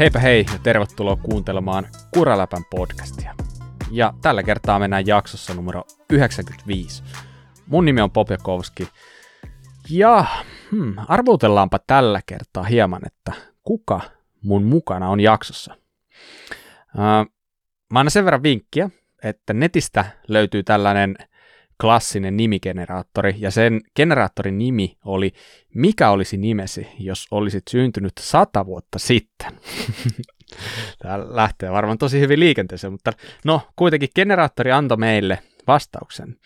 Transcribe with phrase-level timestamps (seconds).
[0.00, 3.34] Heipä hei ja tervetuloa kuuntelemaan Kuraläpän podcastia.
[3.90, 7.02] Ja tällä kertaa mennään jaksossa numero 95.
[7.66, 8.88] Mun nimi on Popjakovski.
[9.90, 10.24] Ja
[10.70, 13.32] hmm, arvutellaanpa tällä kertaa hieman, että
[13.62, 14.00] kuka
[14.42, 15.76] mun mukana on jaksossa.
[16.94, 17.32] Uh,
[17.92, 18.90] mä annan sen verran vinkkiä,
[19.24, 21.16] että netistä löytyy tällainen
[21.80, 25.32] klassinen nimigeneraattori, ja sen generaattorin nimi oli
[25.74, 29.52] Mikä olisi nimesi, jos olisit syntynyt sata vuotta sitten?
[31.02, 33.12] Tämä lähtee varmaan tosi hyvin liikenteeseen, mutta
[33.44, 36.36] no kuitenkin generaattori antoi meille vastauksen,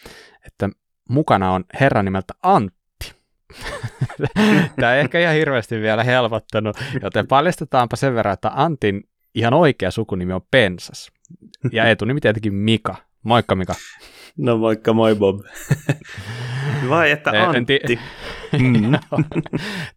[0.46, 0.68] että
[1.08, 3.12] mukana on herra nimeltä Antti.
[4.80, 9.90] Tämä ei ehkä ihan hirveästi vielä helpottanut, joten paljastetaanpa sen verran, että Antin ihan oikea
[9.90, 11.12] sukunimi on Pensas.
[11.72, 12.96] Ja etunimi tietenkin Mika.
[13.22, 13.74] Moikka Mika.
[14.38, 15.40] No moikka, moi Bob.
[16.88, 17.80] Vai että Antti.
[18.52, 18.92] En mm.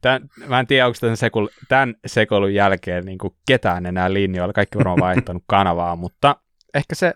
[0.01, 4.53] Tän, mä en tiedä, onko tämän, sekul, tämän sekoilun jälkeen niin kuin ketään enää linjoilla.
[4.53, 6.35] Kaikki varmaan vaihtanut kanavaa, mutta
[6.73, 7.13] ehkä se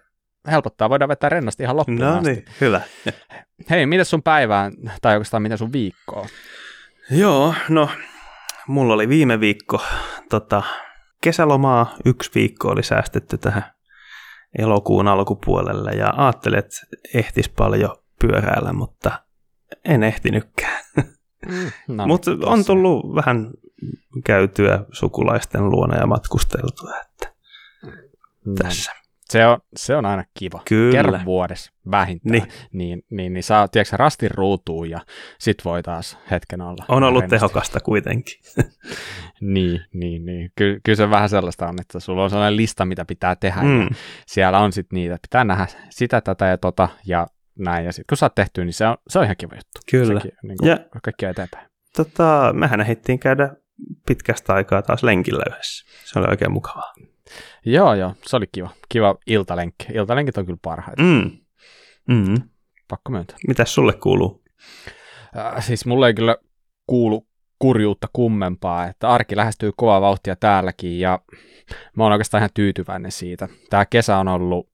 [0.51, 0.89] helpottaa.
[0.89, 2.81] Voidaan vetää rennasti ihan loppuun No niin, hyvä.
[3.69, 6.27] Hei, miten sun päivään, tai oikeastaan miten sun viikkoa?
[7.11, 7.89] Joo, no
[8.67, 9.81] mulla oli viime viikko
[10.29, 10.63] tota,
[11.23, 11.95] kesälomaa.
[12.05, 13.63] Yksi viikko oli säästetty tähän
[14.57, 16.75] elokuun alkupuolelle ja ajattelin, että
[17.13, 19.11] ehtis paljon pyöräillä, mutta
[19.85, 20.83] en ehtinytkään.
[21.47, 23.51] Mm, no, mutta on tullut vähän
[24.23, 27.33] käytyä sukulaisten luona ja matkusteltua, että
[28.45, 29.00] no, tässä.
[29.31, 30.61] Se on, se on aina kiva.
[30.65, 30.91] Kyllä.
[30.91, 32.31] Kerran vuodessa vähintään.
[32.31, 32.47] Niin.
[32.71, 34.99] Niin, niin, niin saa, tiedätkö, rastin ruutuun ja
[35.39, 36.85] sit voi taas hetken olla.
[36.87, 37.39] On ollut rennosti.
[37.39, 38.39] tehokasta kuitenkin.
[39.41, 40.51] niin, niin, niin.
[40.55, 43.61] Ky- kyllä se vähän sellaista on, että sulla on sellainen lista, mitä pitää tehdä.
[43.61, 43.81] Mm.
[43.81, 43.89] Ja
[44.27, 47.27] siellä on sitten niitä, että pitää nähdä sitä, tätä ja tota ja
[47.59, 47.85] näin.
[47.85, 49.79] Ja sitten kun sä oot tehty, niin se on, se on ihan kiva juttu.
[49.91, 50.19] Kyllä.
[50.19, 51.67] Sekin, niin kuin ja kaikki eteenpäin.
[51.95, 53.49] Tota, mehän ehdittiin käydä
[54.07, 55.85] pitkästä aikaa taas lenkillä yhdessä.
[56.05, 56.93] Se oli oikein mukavaa.
[57.65, 58.69] Joo, joo, se oli kiva.
[58.89, 59.85] Kiva iltalenkki.
[59.93, 61.03] Iltalenkit on kyllä parhaita.
[61.03, 61.31] Mm.
[62.07, 62.35] Mm-hmm.
[62.87, 63.37] Pakko myöntää.
[63.47, 64.43] Mitäs sulle kuuluu?
[65.37, 66.35] Äh, siis mulle ei kyllä
[66.87, 67.27] kuulu
[67.59, 71.19] kurjuutta kummempaa, että arki lähestyy kovaa vauhtia täälläkin ja
[71.95, 73.47] mä oon oikeastaan ihan tyytyväinen siitä.
[73.69, 74.71] Tämä kesä on ollut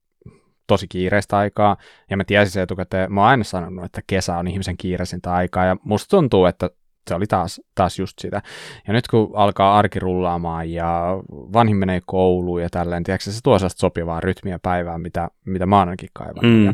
[0.67, 1.77] tosi kiireistä aikaa,
[2.09, 5.65] ja mä tiesin se etukäteen, mä oon aina sanonut, että kesä on ihmisen kiireisintä aikaa,
[5.65, 6.69] ja musta tuntuu, että
[7.07, 8.41] se oli taas, taas just sitä.
[8.87, 13.59] Ja nyt kun alkaa arki rullaamaan ja vanhin menee kouluun ja tälleen, tiedätkö, se tuo
[13.59, 16.45] sellaista sopivaa rytmiä päivään, mitä, mitä mä ainakin kaivan.
[16.45, 16.65] Mm.
[16.65, 16.73] Ja,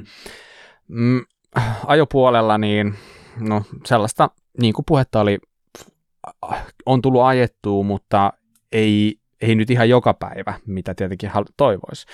[0.88, 1.22] mm,
[1.85, 2.95] ajopuolella niin,
[3.39, 4.29] no sellaista,
[4.61, 5.38] niin kuin puhetta oli,
[6.85, 8.33] on tullut ajettua, mutta
[8.72, 12.05] ei, ei nyt ihan joka päivä, mitä tietenkin toivoisi.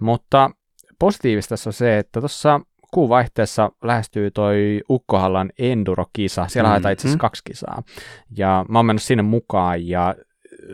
[0.00, 0.50] Mutta
[0.98, 2.60] positiivista on se, että tuossa
[2.94, 6.46] kuun vaihteessa lähestyy toi Ukkohallan Enduro-kisa.
[6.48, 6.70] Siellä mm-hmm.
[6.70, 7.82] haetaan itse asiassa kaksi kisaa.
[8.36, 10.14] Ja mä oon mennyt sinne mukaan ja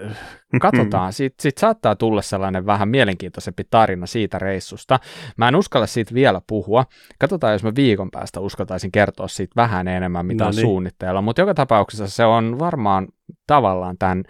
[0.05, 0.17] äh,
[0.61, 5.01] katsotaan, siitä, siitä saattaa tulla sellainen vähän mielenkiintoisempi tarina siitä reissusta.
[5.37, 6.85] Mä en uskalla siitä vielä puhua.
[7.19, 10.63] Katsotaan, jos mä viikon päästä uskaltaisin kertoa siitä vähän enemmän, mitä no on niin.
[10.63, 11.23] suunnitteilla.
[11.23, 13.09] Mutta joka tapauksessa se on varmaan
[13.47, 14.25] tavallaan tämän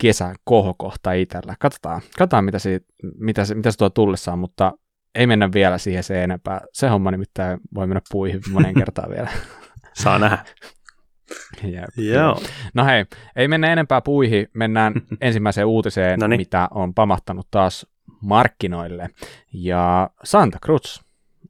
[0.00, 1.54] kesän kohokohta itsellä.
[1.60, 2.86] Katsotaan, katsotaan mitä, siitä,
[3.18, 4.72] mitä, se, mitä se tuo tullessaan, mutta
[5.14, 6.60] ei mennä vielä siihen se enempää.
[6.72, 9.30] Se homma nimittäin voi mennä puihin monen kertaan vielä.
[10.02, 10.44] Saa nähdä.
[11.62, 11.84] Jep.
[11.96, 12.40] Joo.
[12.74, 13.04] No hei,
[13.36, 16.40] ei mennä enempää puihin, mennään ensimmäiseen uutiseen, Noniin.
[16.40, 17.86] mitä on pamahtanut taas
[18.20, 19.10] markkinoille.
[19.52, 21.00] Ja Santa Cruz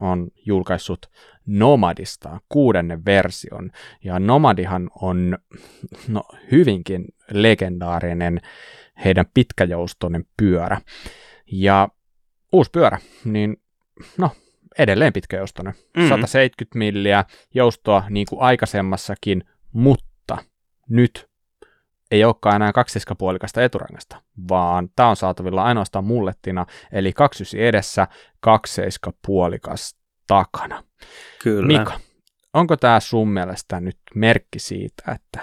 [0.00, 1.10] on julkaissut
[1.46, 3.70] Nomadista kuudennen version.
[4.04, 5.38] Ja Nomadihan on
[6.08, 8.40] no, hyvinkin legendaarinen
[9.04, 10.80] heidän pitkäjoustoinen pyörä.
[11.52, 11.88] Ja
[12.54, 13.56] uusi pyörä, niin
[14.18, 14.30] no,
[14.78, 15.74] edelleen pitkäjoustoinen.
[15.74, 16.08] Mm-hmm.
[16.08, 20.38] 170 milliä joustoa niin kuin aikaisemmassakin, mutta
[20.88, 21.28] nyt
[22.10, 28.08] ei olekaan enää kaksisikapuolikasta eturangasta, vaan tämä on saatavilla ainoastaan mullettina, eli 29 edessä,
[29.26, 30.84] puolikas takana.
[31.42, 31.66] Kyllä.
[31.66, 32.00] Mika,
[32.52, 35.40] onko tämä sun mielestä nyt merkki siitä, että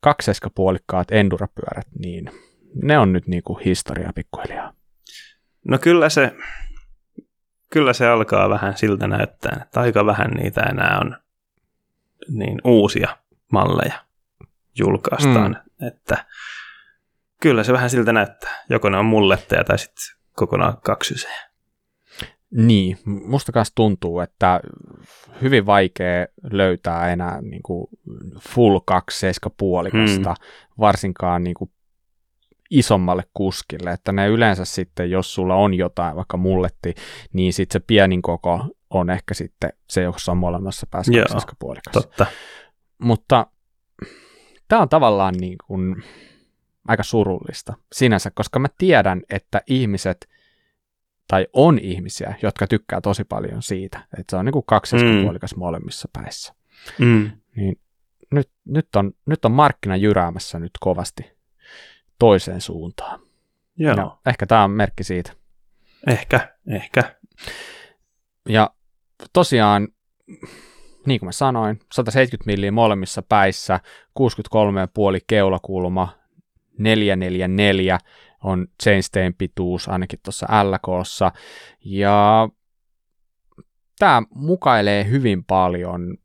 [0.00, 2.30] kakseiskapuolikkaat endurapyörät, niin
[2.82, 4.77] ne on nyt niin kuin historiaa pikkuhiljaa?
[5.68, 6.36] No kyllä se,
[7.70, 11.16] kyllä se alkaa vähän siltä näyttää, että aika vähän niitä enää on
[12.28, 13.16] niin uusia
[13.52, 14.04] malleja
[14.78, 15.86] julkaistaan, mm.
[15.86, 16.24] että
[17.40, 18.64] kyllä se vähän siltä näyttää.
[18.70, 21.48] Joko ne on mulletteja tai sitten kokonaan kaksysejä.
[22.50, 24.60] Niin, musta kanssa tuntuu, että
[25.42, 27.86] hyvin vaikea löytää enää niin kuin
[28.48, 29.26] full 2
[29.56, 30.36] puolikasta, mm.
[30.80, 31.70] varsinkaan niin kuin
[32.70, 36.94] isommalle kuskille, että ne yleensä sitten, jos sulla on jotain, vaikka mulletti,
[37.32, 41.12] niin sitten se pienin koko on ehkä sitten se, jossa on molemmassa päässä
[41.58, 41.92] puolikas.
[41.92, 42.26] totta.
[42.98, 43.46] Mutta
[44.68, 46.04] tämä on tavallaan niin kuin
[46.88, 50.28] aika surullista sinänsä, koska mä tiedän, että ihmiset,
[51.28, 55.58] tai on ihmisiä, jotka tykkää tosi paljon siitä, että se on niin kuin kaksispuolikas mm.
[55.58, 56.54] molemmissa päissä.
[56.98, 57.30] Mm.
[57.56, 57.80] Niin
[58.30, 61.37] nyt, nyt, on, nyt on markkina jyräämässä nyt kovasti
[62.18, 63.20] toiseen suuntaan.
[63.76, 63.94] Joo.
[63.96, 65.32] Ja ehkä tämä on merkki siitä.
[66.06, 67.16] Ehkä, ehkä.
[68.48, 68.70] Ja
[69.32, 69.88] tosiaan,
[71.06, 73.80] niin kuin mä sanoin, 170 milliä molemmissa päissä,
[74.20, 74.24] 63,5
[75.26, 76.18] keulakulma,
[76.78, 77.98] 444
[78.44, 81.32] on chainstein pituus ainakin tuossa LKssa,
[81.84, 82.48] ja
[83.98, 86.16] tämä mukailee hyvin paljon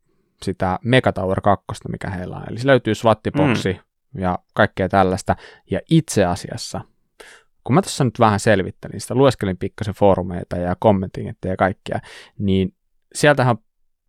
[0.42, 2.44] sitä Megatower 2, mikä heillä on.
[2.50, 3.78] Eli se löytyy swattiboksi mm.
[4.14, 5.36] Ja kaikkea tällaista.
[5.70, 6.80] Ja itse asiassa,
[7.64, 12.00] kun mä tässä nyt vähän selvittelin sitä, lueskelin pikkasen foorumeita ja kommentingetteja ja kaikkea,
[12.38, 12.74] niin
[13.14, 13.56] sieltähän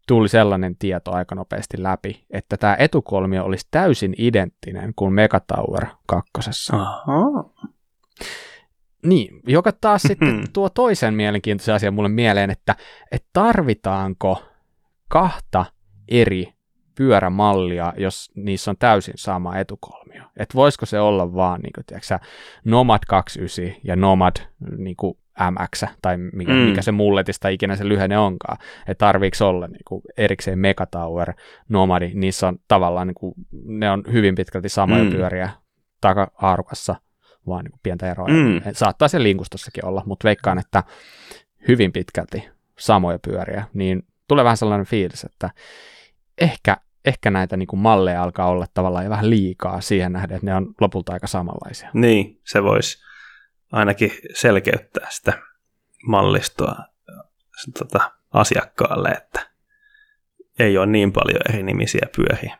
[0.07, 6.31] tuli sellainen tieto aika nopeasti läpi, että tämä etukolmio olisi täysin identtinen kuin Megatower 2.
[6.73, 7.49] Aha.
[9.05, 12.75] Niin, joka taas sitten tuo toisen mielenkiintoisen asian mulle mieleen, että,
[13.11, 14.43] että tarvitaanko
[15.07, 15.65] kahta
[16.07, 16.54] eri
[16.95, 20.23] pyörämallia, jos niissä on täysin sama etukolmio.
[20.37, 22.19] Että voisiko se olla vaan niin kuin, tiedätkö,
[22.65, 24.35] Nomad 29 ja Nomad
[24.77, 25.17] niin kuin
[25.51, 26.57] MX, tai mikä, mm.
[26.57, 28.57] mikä se mulletista ikinä se lyhenne onkaan,
[28.87, 31.33] että tarviiko olla niin kuin erikseen Megatower,
[31.69, 33.33] Nomadi, niissä on tavallaan, niin kuin,
[33.65, 35.09] ne on hyvin pitkälti samoja mm.
[35.09, 35.49] pyöriä
[36.01, 36.95] taka-aarukassa,
[37.47, 38.27] vaan niin kuin pientä eroa.
[38.27, 38.61] Mm.
[38.73, 40.83] Saattaa se linkustossakin olla, mutta veikkaan, että
[41.67, 42.49] hyvin pitkälti
[42.79, 45.49] samoja pyöriä, niin tulee vähän sellainen fiilis, että
[46.41, 50.55] ehkä, ehkä näitä niin kuin malleja alkaa olla tavallaan vähän liikaa siihen nähden, että ne
[50.55, 51.89] on lopulta aika samanlaisia.
[51.93, 52.97] Niin, se voisi
[53.71, 55.33] ainakin selkeyttää sitä
[56.07, 56.75] mallistoa
[57.79, 59.49] tota, asiakkaalle, että
[60.59, 62.57] ei ole niin paljon eri nimisiä pyöriä.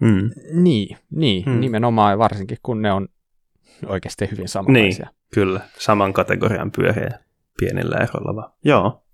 [0.00, 0.30] Mm.
[0.62, 1.60] Niin, niin mm.
[1.60, 3.08] nimenomaan varsinkin kun ne on
[3.86, 5.06] oikeasti hyvin samanlaisia.
[5.06, 7.18] Niin, kyllä, saman kategorian pyöriä
[7.60, 8.52] pienillä eroilla vaan.
[8.64, 9.04] Joo.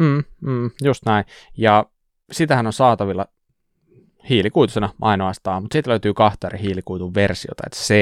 [0.00, 1.24] Mm, mm, just näin.
[1.56, 1.86] Ja
[2.32, 3.26] sitähän on saatavilla
[4.28, 7.94] hiilikuitusena ainoastaan, mutta siitä löytyy kahta eri hiilikuitun versiota, että C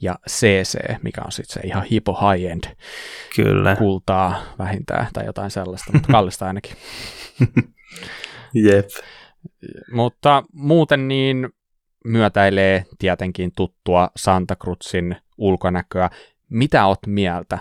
[0.00, 2.64] ja CC, mikä on sitten se ihan hipo high-end
[3.36, 3.76] Kyllä.
[3.76, 6.76] kultaa vähintään tai jotain sellaista, mutta kallista ainakin.
[8.54, 8.86] Jep.
[9.92, 11.48] Mutta muuten niin
[12.04, 16.10] myötäilee tietenkin tuttua Santa Cruzin ulkonäköä.
[16.50, 17.58] Mitä oot mieltä?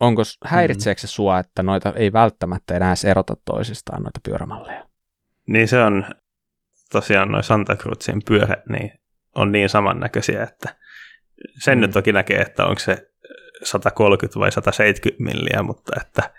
[0.00, 4.93] Onko häiritseekö se sua, että noita ei välttämättä enää erota toisistaan, noita pyörämalleja?
[5.46, 6.04] Niin se on
[6.92, 8.92] tosiaan noin Santa Cruzin pyörät, niin
[9.34, 10.76] on niin samannäköisiä, että
[11.58, 11.82] sen mm.
[11.82, 13.10] nyt toki näkee, että onko se
[13.62, 16.30] 130 vai 170 milliä, mutta että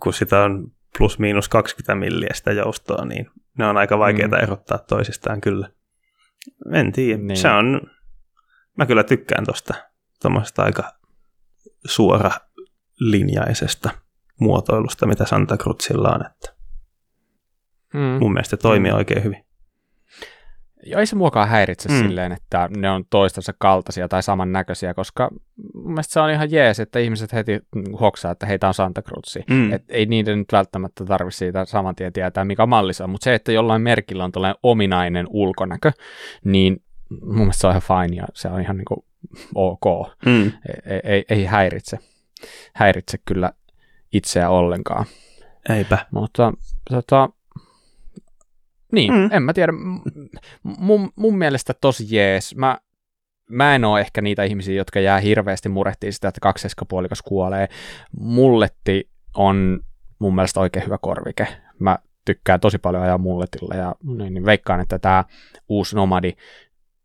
[0.00, 4.42] kun sitä on plus miinus 20 milliä sitä joustoa, niin ne on aika vaikeita mm.
[4.42, 5.70] erottaa toisistaan kyllä.
[6.72, 7.22] En tiedä.
[7.22, 7.36] Niin.
[7.36, 7.80] Se on,
[8.76, 9.74] mä kyllä tykkään tuosta
[10.22, 10.92] tuommoisesta aika
[11.86, 12.30] suora
[13.00, 13.90] linjaisesta
[14.40, 16.26] muotoilusta, mitä Santa Cruzilla on.
[16.26, 16.55] Että
[17.96, 18.18] Mm.
[18.20, 18.96] Mun mielestä se toimii mm.
[18.96, 19.46] oikein hyvin.
[20.86, 21.98] Ja ei se muokaan häiritse mm.
[21.98, 25.30] silleen, että ne on toistensa kaltaisia tai samannäköisiä, koska
[25.74, 27.60] mun mielestä se on ihan jees, että ihmiset heti
[28.00, 29.36] hoksaa, että heitä on Santa Cruz.
[29.50, 29.72] Mm.
[29.72, 33.24] Et ei niiden nyt välttämättä tarvitse siitä saman tien tietää, mikä malli se on, mutta
[33.24, 35.92] se, että jollain merkillä on tällainen ominainen ulkonäkö,
[36.44, 36.82] niin
[37.22, 39.04] mun mielestä se on ihan fine ja se on ihan niin kuin
[39.54, 40.10] ok.
[40.26, 40.52] Mm.
[40.86, 41.98] Ei, ei, ei häiritse.
[42.74, 43.52] Häiritse kyllä
[44.12, 45.04] itseä ollenkaan.
[45.68, 45.98] Eipä.
[46.10, 46.52] Mutta
[46.90, 47.30] tota,
[48.92, 49.28] niin, mm.
[49.32, 49.72] en mä tiedä.
[50.62, 52.56] Mun, mun mielestä tosi jees.
[52.56, 52.78] Mä,
[53.50, 57.68] mä en ole ehkä niitä ihmisiä, jotka jää hirveästi murehtiin sitä, että kakseskapuolikas kuolee.
[58.20, 59.80] Mulletti on
[60.18, 61.48] mun mielestä oikein hyvä korvike.
[61.78, 65.24] Mä tykkään tosi paljon ajaa mulletilla ja niin, niin veikkaan, että tämä
[65.68, 66.32] uusi Nomadi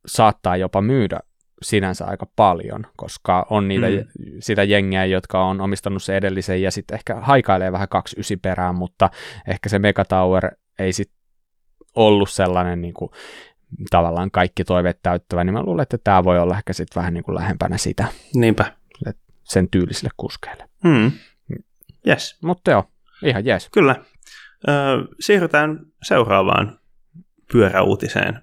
[0.05, 1.19] saattaa jopa myydä
[1.61, 4.05] sinänsä aika paljon, koska on niitä, mm.
[4.39, 8.75] sitä jengiä, jotka on omistanut se edellisen ja sitten ehkä haikailee vähän kaksi ysi perään,
[8.75, 9.09] mutta
[9.47, 11.20] ehkä se Megatower ei sitten
[11.95, 13.11] ollut sellainen niin kuin,
[13.89, 17.23] tavallaan kaikki toiveet täyttävä, niin mä luulen, että tämä voi olla ehkä sitten vähän niin
[17.23, 18.07] kuin lähempänä sitä.
[18.35, 18.73] Niinpä.
[19.43, 20.69] Sen tyylisille kuskeille.
[20.83, 21.11] Hmm.
[22.07, 22.37] Yes.
[22.43, 22.83] Mutta joo,
[23.23, 23.69] ihan jees.
[23.69, 23.95] Kyllä.
[24.67, 24.71] Ö,
[25.19, 26.79] siirrytään seuraavaan
[27.51, 28.39] pyöräuutiseen.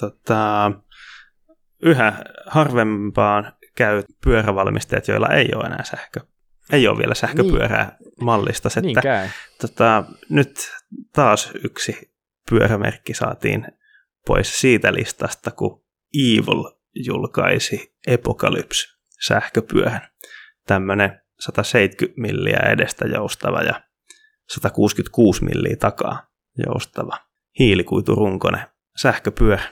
[0.00, 0.72] Tota,
[1.82, 2.12] yhä
[2.46, 6.20] harvempaan käy pyörävalmistajat, joilla ei ole enää sähkö.
[6.72, 8.12] Ei ole vielä sähköpyörää niin.
[8.24, 8.68] mallista.
[8.76, 9.28] Että,
[9.60, 10.72] tota, nyt
[11.12, 12.11] taas yksi
[12.50, 13.66] pyörämerkki saatiin
[14.26, 15.84] pois siitä listasta, kun
[16.14, 18.88] Evil julkaisi Epocalypse
[19.26, 20.08] sähköpyörän.
[20.66, 23.82] Tämmöinen 170 milliä edestä joustava ja
[24.48, 26.26] 166 milliä takaa
[26.66, 27.18] joustava
[27.58, 29.62] hiilikuiturunkonen sähköpyörä.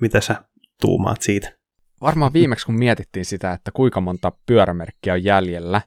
[0.00, 0.44] Mitä sä
[0.80, 1.60] tuumaat siitä?
[2.00, 5.82] varmaan viimeksi kun mietittiin sitä, että kuinka monta pyörämerkkiä on jäljellä,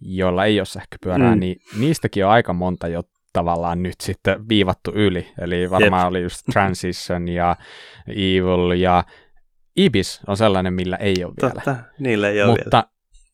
[0.00, 1.40] joilla ei ole sähköpyörää, mm.
[1.40, 3.02] niin niistäkin on aika monta jo
[3.36, 5.28] tavallaan nyt sitten viivattu yli.
[5.40, 6.10] Eli varmaan Jep.
[6.10, 7.56] oli just Transition ja
[8.08, 9.04] Evil ja
[9.76, 11.54] Ibis on sellainen, millä ei ole vielä.
[11.54, 12.84] Totta, niillä ei ole Mutta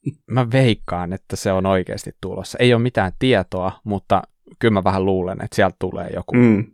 [0.05, 0.19] vielä.
[0.27, 2.59] mä veikkaan, että se on oikeasti tulossa.
[2.61, 4.23] Ei ole mitään tietoa, mutta
[4.59, 6.65] kyllä mä vähän luulen, että sieltä tulee joku, mm.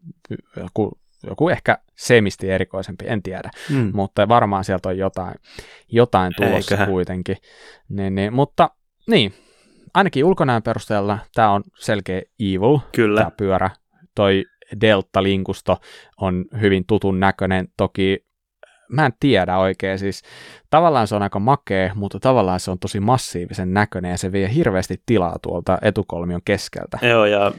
[0.56, 3.50] joku, joku ehkä semisti erikoisempi, en tiedä.
[3.70, 3.90] Mm.
[3.94, 5.34] Mutta varmaan sieltä on jotain,
[5.92, 6.88] jotain tulossa Eiköhän.
[6.88, 7.36] kuitenkin.
[7.88, 8.70] Niin, niin, mutta
[9.06, 9.34] niin,
[9.98, 13.20] ainakin ulkonäön perusteella tämä on selkeä evil, Kyllä.
[13.20, 13.70] tämä pyörä.
[14.14, 14.44] Toi
[14.80, 15.76] Delta-linkusto
[16.20, 17.68] on hyvin tutun näköinen.
[17.76, 18.28] Toki
[18.88, 20.22] mä en tiedä oikein, siis
[20.70, 24.54] tavallaan se on aika makea, mutta tavallaan se on tosi massiivisen näköinen ja se vie
[24.54, 26.98] hirveästi tilaa tuolta etukolmion keskeltä.
[27.02, 27.52] Joo, ja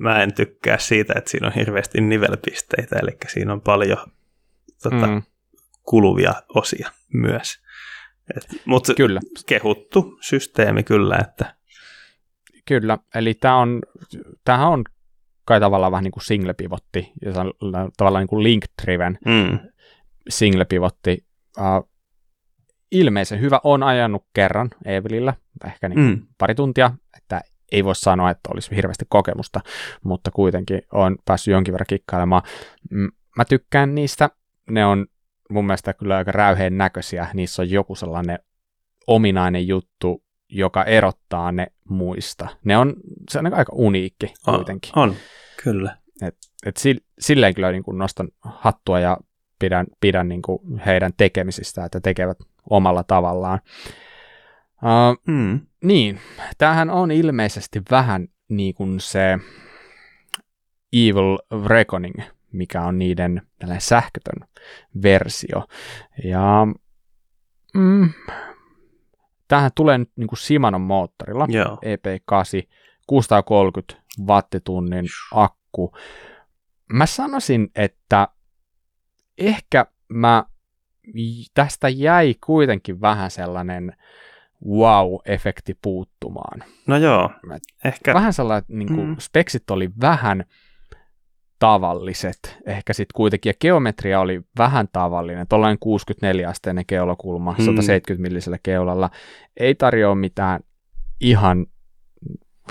[0.00, 4.06] mä en tykkää siitä, että siinä on hirveästi nivelpisteitä, eli siinä on paljon
[4.82, 5.22] tota, mm.
[5.82, 7.64] kuluvia osia myös.
[8.64, 9.20] Mutta kyllä.
[9.46, 11.54] kehuttu systeemi kyllä, että...
[12.64, 13.80] Kyllä, eli tämä on,
[14.44, 14.84] tämähän on
[15.44, 17.32] kai tavallaan vähän niin kuin single pivotti, ja
[17.96, 19.58] tavallaan niin kuin link-driven mm.
[20.28, 21.26] single pivotti.
[21.58, 21.90] Uh,
[22.92, 25.34] ilmeisen hyvä on ajanut kerran Evelillä,
[25.66, 26.26] ehkä niin mm.
[26.38, 27.40] pari tuntia, että
[27.72, 29.60] ei voi sanoa, että olisi hirveästi kokemusta,
[30.04, 32.42] mutta kuitenkin on päässyt jonkin verran kikkailemaan.
[33.36, 34.30] Mä tykkään niistä,
[34.70, 35.06] ne on
[35.50, 37.28] mun mielestä kyllä aika räyheen näköisiä.
[37.34, 38.38] Niissä on joku sellainen
[39.06, 42.48] ominainen juttu, joka erottaa ne muista.
[42.64, 42.94] Ne on,
[43.30, 44.92] se on aika uniikki kuitenkin.
[44.96, 45.16] On, on
[45.62, 45.96] kyllä.
[46.22, 46.36] Et,
[46.66, 46.76] et
[47.18, 49.16] silleen kyllä niin kuin nostan hattua ja
[49.58, 52.38] pidän, pidän niin kuin heidän tekemisistä, että tekevät
[52.70, 53.60] omalla tavallaan.
[54.82, 55.60] Uh, mm.
[55.82, 56.20] Niin,
[56.58, 59.38] tämähän on ilmeisesti vähän niin kuin se
[60.92, 62.14] Evil Reckoning
[62.54, 63.42] mikä on niiden
[63.78, 64.48] sähkötön
[65.02, 65.64] versio.
[66.24, 66.66] Ja
[67.74, 68.10] mm,
[69.48, 71.74] tähän tulee nyt niin kuin Simanon moottorilla, Joo.
[71.74, 72.68] EP8,
[73.06, 73.94] 630
[74.26, 75.96] wattitunnin akku.
[76.92, 78.28] Mä sanoisin, että
[79.38, 80.44] ehkä mä
[81.54, 83.96] tästä jäi kuitenkin vähän sellainen
[84.64, 86.64] wow-efekti puuttumaan.
[86.86, 87.30] No joo,
[87.84, 88.14] ehkä.
[88.14, 89.16] Vähän sellainen, niin kuin mm.
[89.18, 90.44] speksit oli vähän
[91.58, 92.58] tavalliset.
[92.66, 97.64] Ehkä sitten kuitenkin, ja geometria oli vähän tavallinen, tuollainen 64-asteinen keulakulma, hmm.
[97.64, 99.10] 170 millisellä keulalla,
[99.56, 100.60] ei tarjoa mitään
[101.20, 101.66] ihan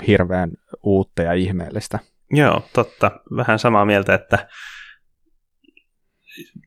[0.06, 0.50] hirveän
[0.82, 1.98] uutta ja ihmeellistä.
[2.30, 3.10] Joo, totta.
[3.36, 4.48] Vähän samaa mieltä, että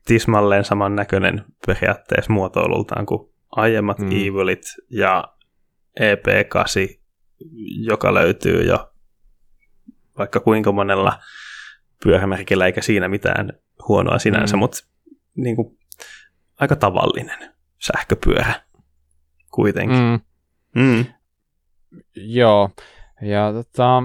[0.05, 4.07] tismalleen saman näköinen periaatteessa muotoilultaan kuin aiemmat hmm.
[4.07, 5.23] Evilit ja
[5.99, 6.99] EP8,
[7.79, 8.91] joka löytyy jo
[10.17, 11.19] vaikka kuinka monella
[12.03, 13.53] pyörämerkillä eikä siinä mitään
[13.87, 14.59] huonoa sinänsä, mm.
[14.59, 14.77] mutta
[15.35, 15.77] niin kuin,
[16.59, 18.53] aika tavallinen sähköpyörä
[19.51, 19.97] kuitenkin.
[19.97, 20.19] Mm.
[20.81, 21.05] Mm.
[22.15, 22.69] Joo,
[23.21, 24.03] ja tota,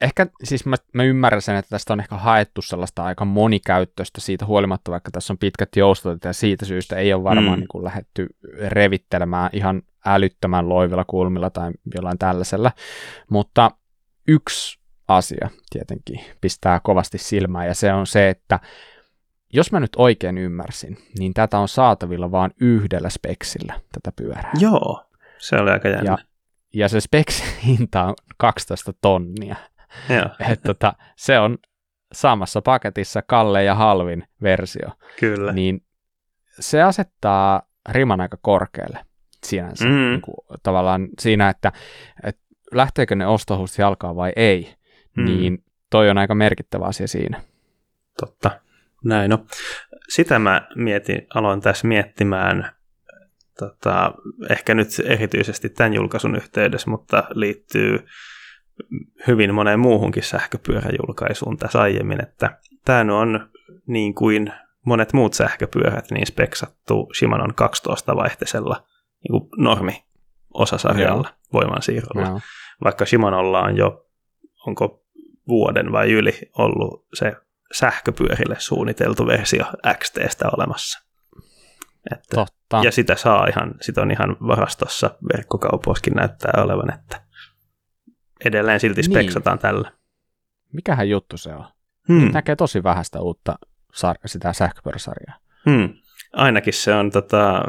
[0.00, 4.46] ehkä siis mä, mä ymmärrän sen, että tästä on ehkä haettu sellaista aika monikäyttöistä siitä
[4.46, 7.60] huolimatta, vaikka tässä on pitkät joustot ja siitä syystä ei ole varmaan mm.
[7.60, 8.26] niin kuin lähdetty
[8.68, 12.72] revittelemään ihan älyttömän loivilla kulmilla tai jollain tällaisella,
[13.30, 13.70] mutta
[14.28, 18.60] yksi asia tietenkin pistää kovasti silmään, ja se on se, että
[19.52, 24.52] jos mä nyt oikein ymmärsin, niin tätä on saatavilla vain yhdellä speksillä, tätä pyörää.
[24.58, 25.04] Joo,
[25.38, 26.10] se oli aika jännä.
[26.10, 26.18] Ja,
[26.74, 29.56] ja se speksi hinta on 12 tonnia.
[30.08, 30.28] Joo.
[30.52, 31.58] Et tota, se on
[32.12, 34.88] samassa paketissa kalle ja halvin versio.
[35.20, 35.52] Kyllä.
[35.52, 35.84] Niin
[36.60, 38.98] se asettaa riman aika korkealle
[39.46, 39.84] sinänsä.
[39.84, 39.90] Mm.
[39.90, 41.72] Niin kuin, tavallaan siinä, että,
[42.24, 42.42] että
[42.72, 44.74] lähteekö ne ostohuusti jalkaa vai ei
[45.16, 45.24] mm.
[45.24, 47.42] niin toi on aika merkittävä asia siinä.
[48.20, 48.60] Totta,
[49.04, 49.46] näin no.
[50.08, 52.70] Sitä mä mietin, aloin tässä miettimään
[53.58, 54.12] tota,
[54.50, 58.06] ehkä nyt erityisesti tämän julkaisun yhteydessä, mutta liittyy
[59.26, 63.50] hyvin moneen muuhunkin sähköpyöräjulkaisuun tässä aiemmin, että tämä on
[63.86, 64.52] niin kuin
[64.86, 68.84] monet muut sähköpyörät niin speksattu Shimanon 12-vaihteisella
[69.28, 70.04] niin normi
[70.54, 72.28] osasarjalla voimansiirrolla.
[72.28, 72.40] Joo.
[72.84, 74.06] Vaikka Shimanolla on jo,
[74.66, 75.03] onko
[75.48, 77.32] vuoden vai yli ollut se
[77.72, 79.64] sähköpyörille suunniteltu versio
[79.98, 81.04] XTstä olemassa.
[82.12, 82.80] Että, Totta.
[82.84, 87.20] Ja sitä saa ihan, sitä on ihan varastossa verkkokaupoissakin näyttää olevan, että
[88.44, 89.10] edelleen silti niin.
[89.10, 89.62] speksataan niin.
[89.62, 89.92] tällä.
[90.72, 91.64] Mikähän juttu se on?
[92.08, 92.30] Hmm.
[92.32, 93.58] Näkee tosi vähäistä uutta
[93.92, 95.38] sar- sitä sähköpyöräsarjaa.
[95.70, 95.94] Hmm.
[96.32, 97.62] Ainakin se on tota,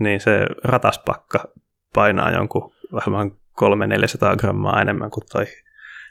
[0.00, 1.44] niin se rataspakka
[1.94, 3.30] painaa jonkun vähän
[4.32, 5.46] 300-400 grammaa enemmän kuin toi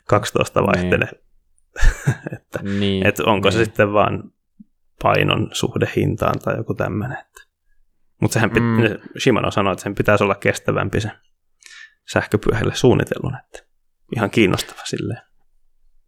[0.08, 1.06] 12 vaihtele.
[1.06, 2.16] Niin.
[2.36, 3.58] että, niin, että onko niin.
[3.60, 4.24] se sitten vaan
[5.04, 7.18] painon suhde hintaan tai joku tämmöinen.
[8.22, 9.10] Mutta sehän pit- Mm.
[9.20, 11.12] Shimano sanoi, että sen pitäisi olla kestävämpi se
[12.12, 13.60] sähköpyöhille suunnitellun, että
[14.16, 15.22] ihan kiinnostava silleen.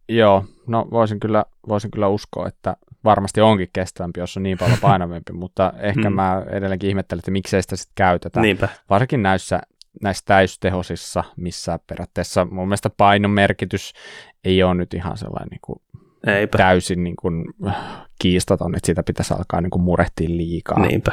[0.08, 4.78] Joo, no voisin kyllä, voisin kyllä uskoa, että varmasti onkin kestävämpi, jos on niin paljon
[4.88, 6.16] painavampi, mutta ehkä Mm.
[6.16, 8.40] mä edelleenkin ihmettelen, että miksei sitä sitten käytetä.
[8.40, 9.60] Niinpä, Varsinkin näissä,
[10.02, 13.92] näissä täystehosissa, missä periaatteessa mun mielestä painon merkitys
[14.44, 15.82] ei ole nyt ihan sellainen niin kuin
[16.26, 17.44] eipä, täysin niin kuin,
[18.18, 20.78] kiistaton, että sitä pitäisi alkaa niin kuin murehtia liikaa.
[20.78, 21.12] niinpä.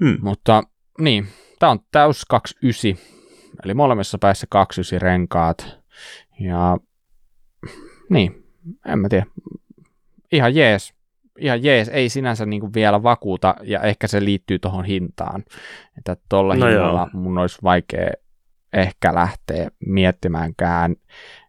[0.00, 0.18] Mm.
[0.20, 0.62] Mutta
[0.98, 1.26] niin,
[1.58, 3.06] tämä on täys 29,
[3.64, 5.78] eli molemmissa päissä 29 renkaat.
[6.40, 6.78] Ja
[8.10, 8.46] niin,
[8.86, 9.26] en mä tiedä.
[10.32, 10.94] Ihan jees.
[11.38, 15.44] Ihan jees, ei sinänsä niinku vielä vakuuta, ja ehkä se liittyy tuohon hintaan.
[15.98, 16.80] Että tuolla No no joo.
[16.80, 18.10] hinnalla mun olisi vaikea
[18.72, 20.96] ehkä lähteä miettimäänkään,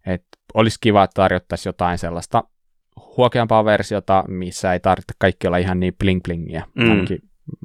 [0.06, 2.44] että olisi kiva, että tarjottaisiin jotain sellaista
[3.18, 6.64] huokeampaa versiota, missä ei tarvitse kaikki olla ihan niin bling blingiä.
[6.76, 6.92] Mm.
[6.92, 7.20] Ainakin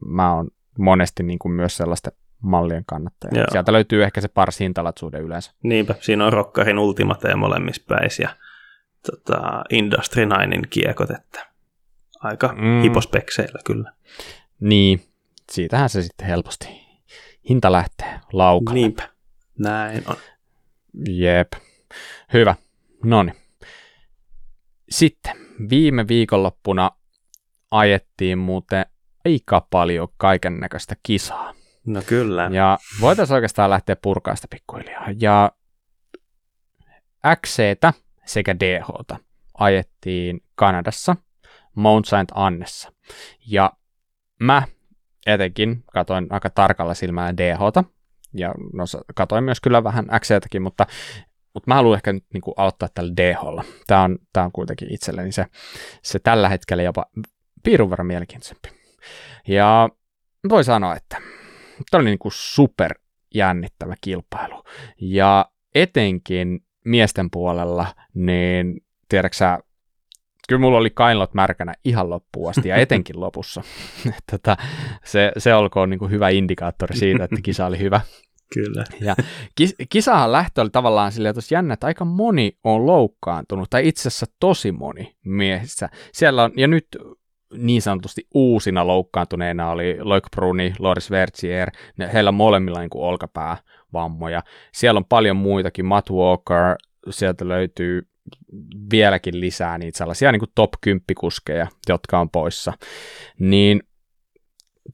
[0.07, 0.49] mä oon
[0.79, 3.39] monesti niin kuin myös sellaisten mallien kannattaja.
[3.39, 3.47] Joo.
[3.51, 5.53] Sieltä löytyy ehkä se paras hintalatsuuden yleensä.
[5.63, 8.29] Niinpä, siinä on Rockarin Ultimate molemmissa päissä ja
[9.11, 11.47] tota, Industry 9 kiekot, että
[12.21, 12.83] aika Mm.
[12.83, 13.93] hipospekseillä kyllä.
[14.61, 15.03] Niin,
[15.53, 16.69] siitähän se sitten helposti
[17.49, 18.81] hinta lähtee laukalle.
[18.81, 19.09] Niinpä,
[19.59, 20.17] näin on.
[21.09, 21.53] Jep.
[22.33, 22.55] Hyvä.
[23.05, 23.33] Noni.
[24.91, 25.37] Sitten
[25.71, 26.91] viime viikonloppuna
[27.71, 28.87] ajettiin muuten
[29.25, 31.55] aika paljon kaiken näköistä kisaa.
[31.87, 32.51] No kyllä.
[32.53, 35.07] Ja voitaisiin oikeastaan lähteä purkaa sitä pikkuhiljaa.
[35.21, 35.53] Ja
[37.37, 37.93] XCtä
[38.27, 39.17] sekä DHta
[39.59, 41.17] ajettiin Kanadassa,
[41.79, 42.93] Mount Saint Annessa.
[43.47, 43.73] Ja
[44.41, 44.63] mä
[45.27, 47.85] etenkin katoin aika tarkalla silmällä DHta,
[48.35, 50.87] ja no, katoin myös kyllä vähän XCtäkin, mutta,
[51.55, 53.65] mutta mä haluan ehkä nyt niin aloittaa tällä DHlla.
[53.87, 55.47] Tämä on, tämä on kuitenkin itselleni se,
[56.03, 57.07] se tällä hetkellä jopa
[57.63, 58.69] piirun verran mielenkiintoisempi.
[59.49, 59.89] Ja
[60.49, 61.17] voi sanoa, että
[61.91, 62.95] tämä oli niin super
[63.35, 64.65] jännittävä kilpailu.
[65.01, 69.59] Ja etenkin miesten puolella, niin tiedätkö sä,
[70.49, 73.63] kyllä mulla oli kainlot märkänä ihan loppuun asti ja etenkin lopussa.
[74.31, 74.57] Tätä,
[75.05, 78.01] se, se olkoon niin kuin hyvä indikaattori siitä, että kisa oli hyvä.
[78.55, 78.85] Kyllä.
[79.55, 84.09] Kis, kisahan lähtö oli tavallaan silleen tosi jännä, että aika moni on loukkaantunut, tai itse
[84.09, 85.89] asiassa tosi moni miehissä.
[86.13, 86.87] Siellä on, ja nyt
[87.55, 93.05] niin sanotusti uusina loukkaantuneena oli Loic Bruni, Loris Vertier, ne, heillä on molemmilla niin kuin
[93.05, 94.43] olkapäävammoja.
[94.75, 96.77] Siellä on paljon muitakin, Matt Walker,
[97.11, 98.09] sieltä löytyy
[98.91, 102.73] vieläkin lisää niitä sellaisia niin kuin top 10 kuskeja, jotka on poissa.
[103.39, 103.83] Niin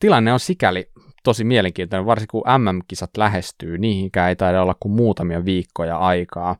[0.00, 0.90] tilanne on sikäli
[1.24, 6.56] tosi mielenkiintoinen, varsinkin kun MM-kisat lähestyy, niihinkään ei taida olla kuin muutamia viikkoja aikaa.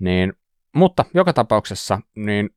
[0.00, 0.32] Niin,
[0.74, 2.50] mutta joka tapauksessa niin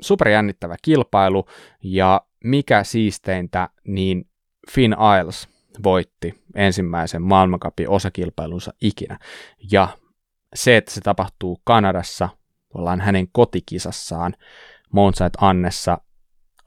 [0.00, 1.46] superjännittävä kilpailu
[1.82, 4.24] ja mikä siisteintä, niin
[4.70, 5.48] Finn Isles
[5.82, 9.18] voitti ensimmäisen maailmankapin osakilpailunsa ikinä.
[9.72, 9.88] Ja
[10.54, 12.28] se, että se tapahtuu Kanadassa,
[12.74, 14.34] ollaan hänen kotikisassaan
[14.92, 15.98] Mount Saint Annessa,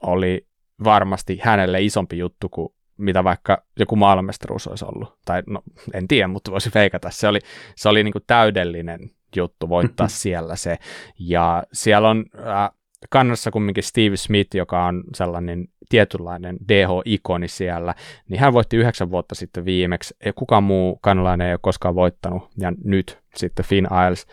[0.02, 0.46] oli
[0.84, 5.18] varmasti hänelle isompi juttu kuin mitä vaikka joku maailmanmestaruus olisi ollut.
[5.24, 5.62] Tai no,
[5.92, 7.10] en tiedä, mutta voisi feikata.
[7.10, 7.38] Se oli,
[7.76, 10.78] se oli niin kuin täydellinen juttu voittaa siellä se.
[11.18, 12.70] Ja siellä on äh,
[13.10, 17.94] kannassa kumminkin Steve Smith, joka on sellainen tietynlainen DH-ikoni siellä,
[18.28, 20.16] niin hän voitti yhdeksän vuotta sitten viimeksi.
[20.24, 24.26] Ja kukaan muu kanalainen ei ole koskaan voittanut, ja nyt sitten Finn Isles.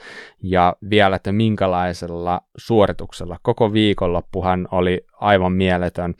[0.44, 3.38] Ja vielä, että minkälaisella suorituksella.
[3.42, 6.16] Koko viikonloppu hän oli aivan mieletön.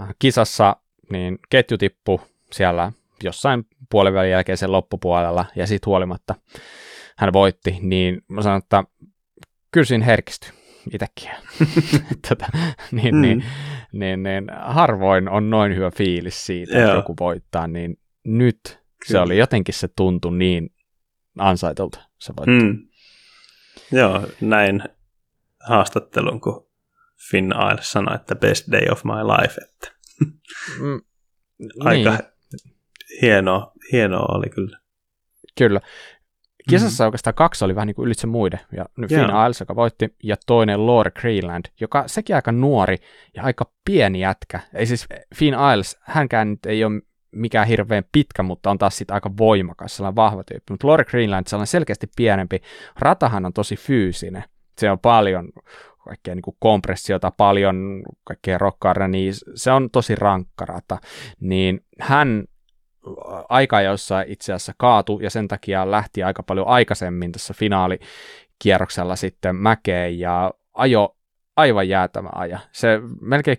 [0.00, 0.76] Äh, Kisassa
[1.12, 2.18] niin ketju tippui
[2.52, 6.34] siellä jossain puolivälin jälkeen sen loppupuolella, ja siitä huolimatta
[7.18, 8.84] hän voitti, niin mä sanon, että
[9.70, 10.50] kyllä siinä herkistyi
[10.92, 11.30] itsekin.
[12.28, 12.46] Tätä,
[12.92, 13.20] niin, mm.
[13.20, 13.44] niin,
[13.92, 19.22] niin, niin, harvoin on noin hyvä fiilis siitä, että joku voittaa, niin nyt se Kyllä.
[19.22, 20.70] oli jotenkin se tuntui niin
[21.40, 22.64] ansaitulta se voitto.
[22.64, 22.88] Mm.
[23.92, 24.82] Joo, näin
[25.68, 26.68] haastattelun, kun
[27.30, 29.98] Finn Isles sanoi, että best day of my life, että
[30.80, 31.00] Mm,
[31.80, 32.20] aika niin,
[33.22, 34.78] hienoa, hienoa oli kyllä.
[35.58, 35.80] kyllä.
[36.68, 37.08] Kisassa mm-hmm.
[37.08, 38.60] oikeastaan kaksi oli vähän niin kuin ylitse muiden.
[38.76, 38.86] Ja.
[39.08, 42.96] Finn Isles, joka voitti, ja toinen Laura Creeland, joka sekin aika nuori
[43.34, 44.60] ja aika pieni jätkä.
[44.74, 49.14] Ei siis Finn Isles, hänkään nyt ei ole mikään hirveän pitkä, mutta on taas sitten
[49.14, 50.72] aika voimakas, sellainen vahva tyyppi.
[50.72, 52.62] Mutta Laura Greenland, sellainen selkeästi pienempi.
[52.98, 54.44] Ratahan on tosi fyysinen.
[54.78, 55.48] Se on paljon
[56.04, 60.98] kaikkea niin kompressiota, paljon kaikkea rokkaria, niin se on tosi rankka rata.
[61.40, 62.44] Niin hän
[63.48, 69.56] aika jossa itse asiassa kaatu ja sen takia lähti aika paljon aikaisemmin tässä finaalikierroksella sitten
[69.56, 71.16] mäkeen ja ajo
[71.56, 72.58] aivan jäätävä aja.
[72.72, 73.56] Se melkein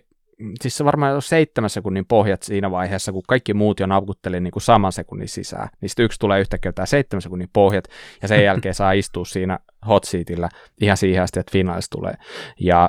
[0.60, 4.50] siis se varmaan on seitsemän sekunnin pohjat siinä vaiheessa, kun kaikki muut jo napkutteli niin
[4.50, 5.68] kuin saman sekunnin sisään.
[5.80, 7.84] Niin sitten yksi tulee yhtäkkiä tämä seitsemän sekunnin pohjat,
[8.22, 10.48] ja sen jälkeen saa istua siinä hot seatillä
[10.80, 12.14] ihan siihen asti, että finaalis tulee.
[12.60, 12.88] Ja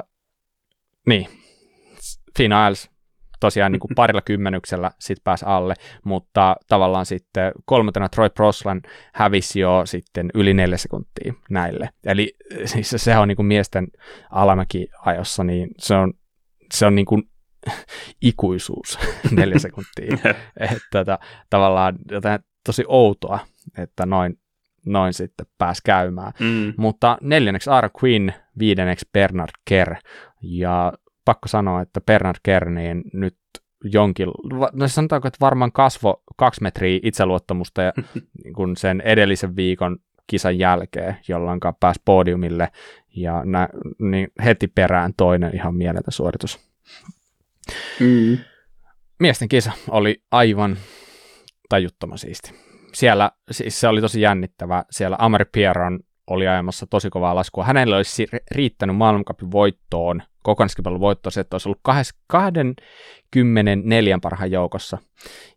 [1.07, 1.27] niin,
[2.37, 2.91] finaalis
[3.39, 5.73] tosiaan niin kuin parilla kymmenyksellä sit pääsi alle,
[6.05, 8.81] mutta tavallaan sitten kolmantena Troy Proslan
[9.13, 11.89] hävisi jo sitten yli neljä sekuntia näille.
[12.05, 12.35] Eli
[12.65, 13.87] siis se on niin kuin miesten
[14.31, 16.13] alamäki-ajossa, niin se on,
[16.73, 17.30] se on niin kuin
[18.21, 18.99] ikuisuus
[19.37, 20.17] neljä sekuntia.
[20.59, 21.19] että tota,
[21.49, 23.39] tavallaan jotain tosi outoa,
[23.77, 24.39] että noin,
[24.85, 26.33] noin sitten pääsi käymään.
[26.39, 26.73] Mm.
[26.77, 29.95] Mutta neljänneksi Ara Quinn, viidenneksi Bernard Kerr,
[30.41, 30.93] ja
[31.25, 33.37] pakko sanoa, että Bernard Kerr niin nyt
[33.83, 34.27] jonkin,
[34.73, 37.93] no sanotaanko, että varmaan kasvo kaksi metriä itseluottamusta ja
[38.43, 39.97] niin kuin sen edellisen viikon
[40.27, 42.71] kisan jälkeen, jolloin pääsi podiumille
[43.15, 43.69] ja nä,
[43.99, 46.59] niin heti perään toinen ihan mieletön suoritus.
[47.99, 48.37] Mm.
[49.19, 50.77] Miesten kisa oli aivan
[51.69, 52.53] tajuttoman siisti.
[52.93, 54.83] Siellä, siis se oli tosi jännittävä.
[54.91, 57.63] Siellä Amari Pierron oli ajamassa tosi kovaa laskua.
[57.63, 61.81] Hänellä olisi riittänyt maailmankapin voittoon, kokonaiskilpailun voittoon, se, että olisi ollut
[62.27, 64.97] 24 parhaan joukossa.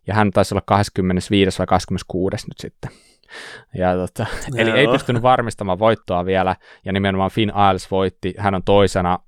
[0.07, 2.91] Ja hän taisi olla 25 vai 26 nyt sitten.
[3.77, 8.63] Ja tota, eli ei pystynyt varmistamaan voittoa vielä, ja nimenomaan Finn Isles voitti, hän on
[8.63, 9.19] toisena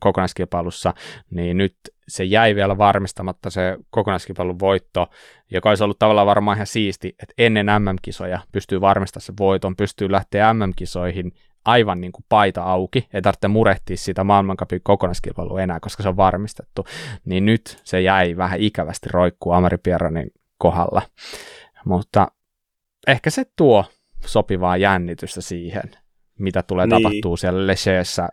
[0.00, 0.94] kokonaiskilpailussa,
[1.30, 1.76] niin nyt
[2.08, 5.06] se jäi vielä varmistamatta se kokonaiskilpailun voitto,
[5.50, 10.12] joka olisi ollut tavallaan varmaan ihan siisti, että ennen MM-kisoja pystyy varmistamaan se voiton, pystyy
[10.12, 11.32] lähteä MM-kisoihin
[11.64, 16.16] aivan niin kuin paita auki, ei tarvitse murehtia sitä maailmankapin kokonaiskilpailua enää, koska se on
[16.16, 16.86] varmistettu,
[17.24, 21.02] niin nyt se jäi vähän ikävästi roikkuu Amari Pierronin kohdalla,
[21.84, 22.28] mutta
[23.06, 23.84] ehkä se tuo
[24.26, 25.90] sopivaa jännitystä siihen,
[26.38, 27.02] mitä tulee niin.
[27.02, 28.28] tapahtuu siellä Lecheessä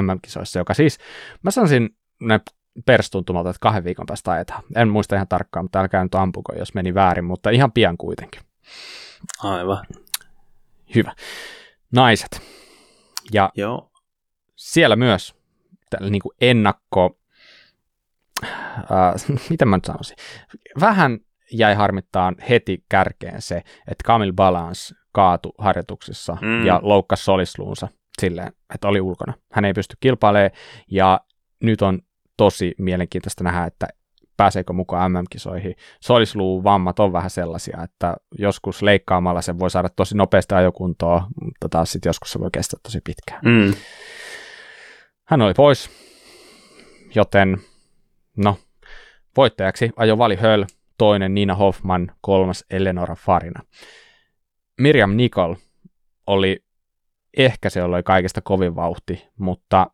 [0.00, 0.98] MM-kisoissa, joka siis,
[1.42, 2.40] mä sanoisin, ne
[2.86, 4.62] perstuntumalta, että kahden viikon päästä ajetaan.
[4.76, 8.40] En muista ihan tarkkaan, mutta älkää nyt ampuko, jos meni väärin, mutta ihan pian kuitenkin.
[9.42, 9.86] Aivan.
[10.94, 11.12] Hyvä.
[11.92, 12.42] Naiset.
[13.32, 13.90] Ja Joo.
[14.56, 15.34] siellä myös
[15.90, 17.18] tällä niin kuin ennakko,
[18.44, 19.14] äh,
[19.50, 20.16] mitä mä nyt sanoisin,
[20.80, 21.18] vähän
[21.52, 23.56] jäi harmittaan heti kärkeen se,
[23.88, 26.66] että Camille Balance kaatu harjoituksissa mm.
[26.66, 27.88] ja loukkasi solisluunsa
[28.20, 29.34] silleen, että oli ulkona.
[29.52, 30.50] Hän ei pysty kilpailemaan
[30.90, 31.20] ja
[31.62, 31.98] nyt on
[32.36, 33.88] tosi mielenkiintoista nähdä, että
[34.36, 35.74] pääseekö mukaan MM-kisoihin.
[36.00, 41.68] Solisluun vammat on vähän sellaisia, että joskus leikkaamalla se voi saada tosi nopeasti ajokuntoa, mutta
[41.70, 43.40] taas sitten joskus se voi kestää tosi pitkään.
[43.44, 43.74] Mm.
[45.28, 45.90] Hän oli pois,
[47.14, 47.58] joten
[48.36, 48.58] no,
[49.36, 50.64] voittajaksi ajo Vali Höll,
[50.98, 53.62] toinen Nina Hoffman, kolmas Eleonora Farina.
[54.80, 55.54] Miriam Nicol
[56.26, 56.64] oli
[57.36, 59.86] ehkä se oli kaikista kovin vauhti, mutta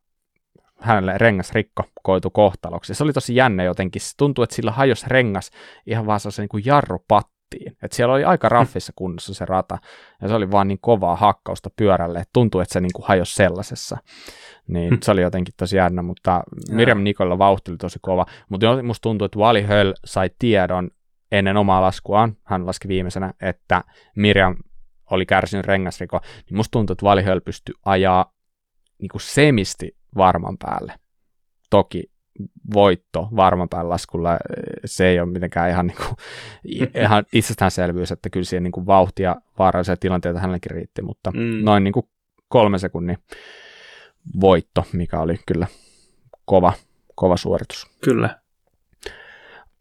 [0.80, 2.94] hänelle rengasrikko koitu kohtaloksi.
[2.94, 4.02] Se oli tosi jännä jotenkin.
[4.02, 5.50] Se tuntui, että sillä hajosi rengas
[5.86, 7.72] ihan vaan se niin kuin jarrupattiin.
[7.82, 9.78] Että siellä oli aika raffissa kunnossa se rata,
[10.22, 13.34] ja se oli vaan niin kovaa hakkausta pyörälle, että tuntui, että se niin kuin hajosi
[13.34, 13.96] sellaisessa.
[14.68, 14.98] Niin hmm.
[15.02, 18.26] se oli jotenkin tosi jännä, mutta Miriam Nikolla vauhti oli tosi kova.
[18.48, 20.90] Mutta musta tuntuu, että Wally Höll sai tiedon
[21.32, 23.84] ennen omaa laskuaan, hän laski viimeisenä, että
[24.16, 24.56] Miriam
[25.10, 28.32] oli kärsinyt rengasriko, niin musta tuntuu, että Wally Höll pystyi ajaa
[28.98, 30.94] niin kuin semisti varman päälle.
[31.70, 32.10] Toki
[32.74, 34.38] voitto varman päälle laskulla,
[34.84, 36.16] se ei ole mitenkään ihan, niin kuin,
[37.04, 41.64] ihan itsestäänselvyys, että kyllä siihen niin kuin vauhtia vaarallisia tilanteita hänellekin riitti, mutta mm.
[41.64, 42.08] noin niin kuin
[42.48, 43.18] kolme sekunnin
[44.40, 45.66] voitto, mikä oli kyllä
[46.44, 46.72] kova,
[47.14, 47.86] kova suoritus.
[48.04, 48.40] Kyllä.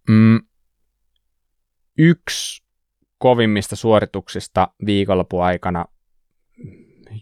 [0.10, 0.40] Mm,
[1.98, 2.67] yksi
[3.18, 5.86] kovimmista suorituksista viikonlopun aikana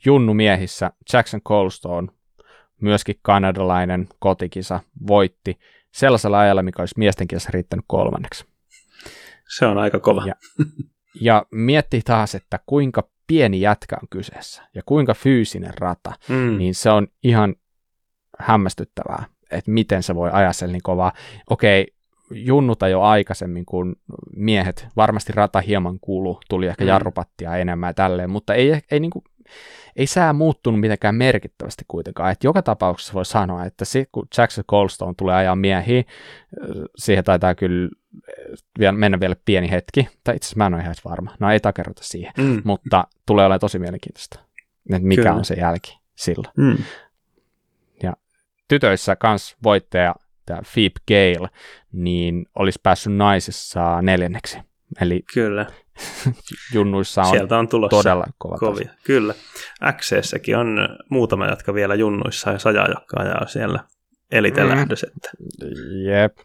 [0.05, 2.08] Junnu miehissä Jackson Colstone
[2.81, 5.60] myöskin kanadalainen kotikisa, voitti
[5.91, 8.45] sellaisella ajalla, mikä olisi miesten kisassa riittänyt kolmanneksi.
[9.58, 10.23] Se on aika kova.
[10.27, 10.36] Ja,
[11.21, 16.58] ja mietti taas, että kuinka pieni jätkä on kyseessä ja kuinka fyysinen rata, mm.
[16.58, 17.55] niin se on ihan
[18.39, 21.12] hämmästyttävää, että miten se voi ajaa sen niin kovaa.
[21.49, 21.94] Okei,
[22.31, 23.95] junnuta jo aikaisemmin, kun
[24.35, 26.88] miehet, varmasti rata hieman kuulu, tuli ehkä mm.
[26.88, 29.23] jarrupattia enemmän ja tälleen, mutta ei, ei niin kuin,
[29.95, 32.31] ei sää muuttunut mitenkään merkittävästi kuitenkaan.
[32.31, 36.03] Et joka tapauksessa voi sanoa, että se, kun Jackson Goldstone tulee ajaa miehiä,
[36.97, 37.89] siihen taitaa kyllä
[38.79, 41.59] vielä, mennä vielä pieni hetki, tai itse asiassa mä en ole ihan varma, no ei
[41.59, 42.61] takerrota siihen, mm.
[42.63, 44.39] mutta tulee olemaan tosi mielenkiintoista,
[44.93, 45.35] että mikä kyllä.
[45.35, 46.53] on se jälki silloin.
[46.57, 46.77] Mm.
[48.03, 48.13] Ja
[48.67, 51.49] tytöissä kans voittaja, tämä Phoebe Gale,
[51.91, 54.58] niin olisi päässyt naisissa neljänneksi.
[55.01, 55.65] Eli Kyllä.
[56.73, 58.89] junnuissa on, Sieltä on tulossa todella kova kovia.
[59.03, 59.34] Kyllä.
[59.91, 60.77] XCssäkin on
[61.10, 63.79] muutama, jotka vielä junnuissa ja Saja, jotka ajaa siellä
[64.31, 65.03] elitelähdös.
[65.03, 65.29] Että,
[66.05, 66.38] Jep,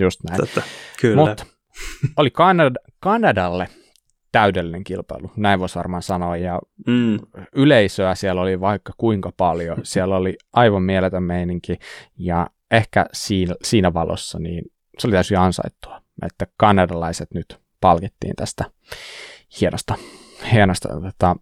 [0.00, 0.40] just näin.
[0.40, 0.62] tota,
[1.00, 1.26] kyllä.
[1.26, 1.46] Mutta
[2.16, 3.68] oli Kanada, Kanadalle
[4.32, 7.18] täydellinen kilpailu, näin voisi varmaan sanoa, ja mm,
[7.56, 11.78] yleisöä siellä oli vaikka kuinka paljon, siellä oli aivan mieletön meininki,
[12.18, 14.64] ja ehkä siinä, siinä valossa niin
[14.98, 18.64] se oli täysin ansaittua, että kanadalaiset nyt palkittiin tästä
[19.60, 19.94] hienosta,
[20.52, 21.36] hienosta, tota,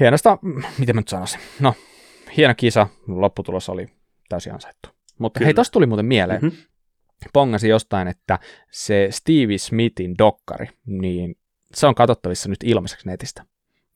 [0.00, 0.38] hienosta,
[0.78, 1.74] miten mä nyt sanoisin, no,
[2.36, 3.86] hieno kisa, lopputulos oli
[4.28, 4.88] täysin ansaittu.
[5.18, 5.46] Mutta Kyllä.
[5.46, 6.54] hei, tosta tuli muuten mieleen, Mhm.
[7.32, 8.38] pongasin jostain, että
[8.70, 11.34] se Stevie Smithin dokkari, niin
[11.74, 13.44] se on katsottavissa nyt ilmaiseksi netistä.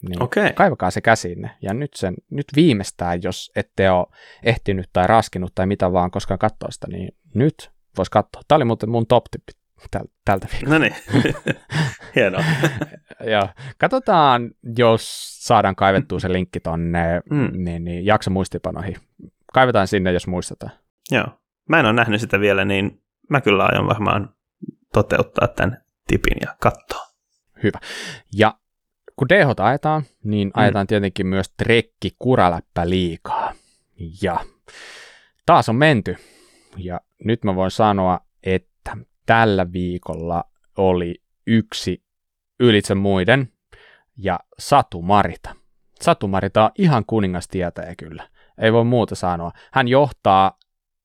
[0.03, 0.53] Niin Okei.
[0.53, 1.51] Kaivakaa se käsinne.
[1.63, 4.07] Ja nyt, sen, nyt viimeistään, jos ette ole
[4.43, 8.43] ehtinyt tai raskinut tai mitä vaan koskaan katsoa sitä, niin nyt voisi katsoa.
[8.49, 9.53] Tämä oli muuten mun top tippi
[9.91, 10.75] täl, tältä viikolla.
[10.75, 10.95] No niin,
[12.17, 12.45] hienoa.
[13.31, 15.03] Ja katsotaan, jos
[15.47, 17.51] saadaan kaivettua se linkki tonne Mm.
[17.65, 18.97] niin, niin, jakso muistipanoihin.
[19.53, 20.73] Kaivetaan sinne, jos muistetaan.
[21.11, 21.27] Joo.
[21.69, 24.35] Mä en ole nähnyt sitä vielä, niin mä kyllä aion varmaan
[24.93, 27.07] toteuttaa tämän tipin ja katsoa.
[28.35, 28.55] Ja
[29.17, 33.53] kun DH ajetaan, niin ajetaan tietenkin myös trekki kuraläppä liikaa.
[34.23, 34.41] Ja
[35.47, 36.17] taas on menty.
[36.77, 40.45] Ja nyt mä voin sanoa, että tällä viikolla
[40.77, 42.03] oli yksi
[42.61, 43.53] ylitse muiden
[44.17, 45.55] ja Satu Marita.
[46.01, 48.29] Satu Marita on ihan kuningastietäjä kyllä.
[48.59, 49.53] Ei voi muuta sanoa.
[49.73, 50.59] Hän johtaa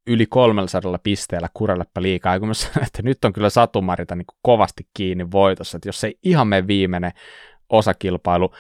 [0.07, 4.15] yli 300 pisteellä kuraläppä liikaa, ja kun mä sanoin, että nyt on kyllä Satu Marita
[4.15, 7.11] niin kovasti kiinni voitossa, että jos ei ihan mene viimeinen
[7.71, 8.53] osakilpailu,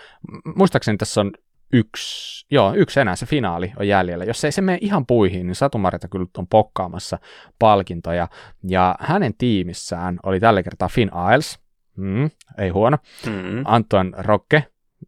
[0.55, 1.31] muistaakseni tässä on
[1.73, 4.25] yksi, joo, yksi enää se finaali on jäljellä.
[4.25, 7.19] Jos ei se mene ihan puihin, niin Satu Marita kyllä on pokkaamassa
[7.59, 8.27] palkintoja,
[8.69, 11.59] ja hänen tiimissään oli tällä kertaa Finn Aels,
[11.95, 13.63] mm, ei huono, Mm.
[13.65, 14.63] Antoine Rocke,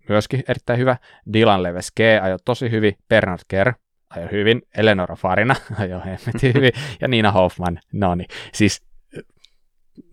[0.09, 0.97] myöskin erittäin hyvä.
[1.33, 2.97] Dylan Leveske ajoi tosi hyvin.
[3.09, 3.73] Bernard Kerr
[4.09, 4.61] ajoi hyvin.
[4.77, 6.71] Eleonora Farina ajoi hemmetin hyvin.
[7.01, 8.27] Ja Niina Hoffman, no niin.
[8.53, 8.83] Siis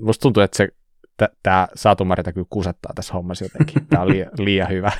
[0.00, 0.68] musta tuntuu, että se
[1.42, 3.86] tämä Satu Marita kyllä kusettaa tässä hommassa jotenkin.
[3.86, 4.92] Tämä on liian, liian hyvä.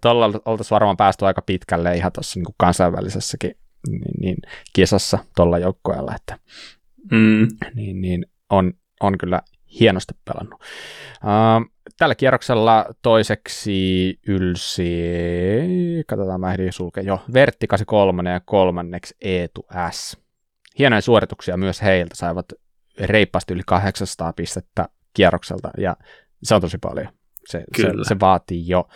[0.00, 3.54] Tolla oltaisiin varmaan päästy aika pitkälle ihan tuossa niin kansainvälisessäkin
[3.88, 4.36] niin, niin,
[4.72, 6.38] kisassa tuolla joukkueella, että
[7.10, 7.48] Mm.
[7.74, 9.42] niin, niin on, on kyllä
[9.80, 10.60] hienosti pelannut.
[11.24, 14.92] Uh, tällä kierroksella toiseksi ylsi,
[16.06, 20.18] katsotaan mä ehdin sulkea, jo Vertti 83 ja kolmanneksi Eetu S.
[20.78, 22.46] Hienoja suorituksia myös heiltä, saivat
[23.00, 25.96] reippaasti yli 800 pistettä kierrokselta ja
[26.42, 27.12] se on tosi paljon.
[27.48, 28.88] Se, se, se vaatii jo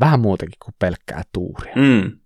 [0.00, 1.74] vähän muutakin kuin pelkkää tuuria.
[1.76, 2.20] Mm.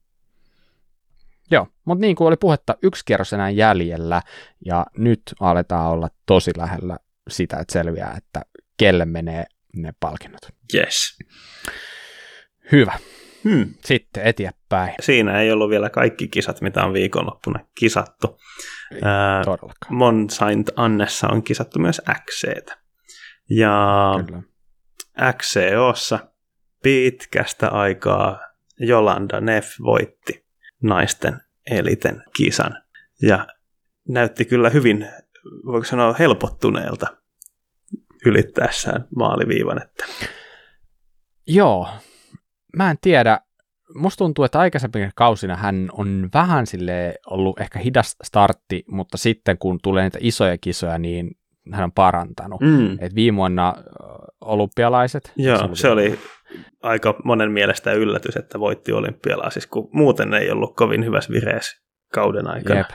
[1.50, 4.22] Joo, mutta niin kuin oli puhetta, yksi kierros enää jäljellä,
[4.66, 6.96] ja nyt aletaan olla tosi lähellä
[7.28, 8.42] sitä, että selviää, että
[8.76, 9.44] kelle menee
[9.76, 10.40] ne palkinnot.
[10.74, 11.18] Yes.
[12.72, 12.98] Hyvä.
[13.44, 13.74] Hmm.
[13.84, 14.94] Sitten eteenpäin.
[15.00, 18.38] Siinä ei ollut vielä kaikki kisat, mitä on viikonloppuna kisattu.
[18.92, 19.00] Ei
[19.44, 19.94] Todellakaan.
[19.94, 22.78] Mon Saint Annessa on kisattu myös XCtä.
[23.50, 24.42] Ja Kyllä.
[25.32, 26.18] XCOssa
[26.82, 28.40] pitkästä aikaa
[28.80, 30.46] Jolanda Neff voitti
[30.82, 32.82] naisten eliten kisan.
[33.22, 33.46] Ja
[34.08, 35.08] näytti kyllä hyvin,
[35.66, 37.06] voiko sanoa, helpottuneelta
[38.26, 39.82] ylittäessään maaliviivan.
[39.82, 40.06] Että
[41.46, 41.88] Joo,
[42.76, 43.40] mä en tiedä.
[43.94, 49.58] Musta tuntuu, että aikaisempina kausina hän on vähän sille ollut ehkä hidas startti, mutta sitten
[49.58, 51.30] kun tulee niitä isoja kisoja, niin
[51.72, 52.60] hän on parantanut.
[52.60, 52.96] mm.
[53.00, 53.74] Et viime vuonna
[54.40, 55.32] olympialaiset.
[55.36, 56.18] Joo, se oli
[56.82, 61.82] aika monen mielestä yllätys, että voitti olympialaisissa, kun muuten ei ollut kovin hyvässä vireessä
[62.12, 62.78] kauden aikana.
[62.78, 62.90] Jep.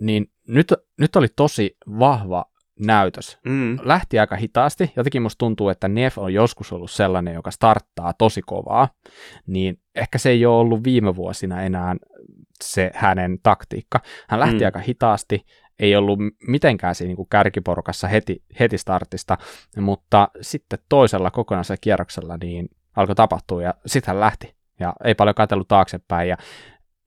[0.00, 2.44] Niin nyt, nyt oli tosi vahva
[2.80, 3.38] näytös.
[3.44, 3.78] Mm.
[3.82, 4.92] Lähti aika hitaasti.
[4.96, 8.88] Jotenkin musta tuntuu, että Nef on joskus ollut sellainen, joka starttaa tosi kovaa.
[9.46, 11.96] Niin ehkä se ei ole ollut viime vuosina enää
[12.64, 14.00] se hänen taktiikka.
[14.28, 14.64] Hän lähti Mm.
[14.64, 15.44] aika hitaasti,
[15.78, 19.38] ei ollut mitenkään siinä niin kuin kärkiporukassa heti, heti startista,
[19.76, 25.34] mutta sitten toisella kokonaisella kierroksella niin alkoi tapahtua ja sitten hän lähti ja ei paljon
[25.34, 26.36] katsellut taaksepäin ja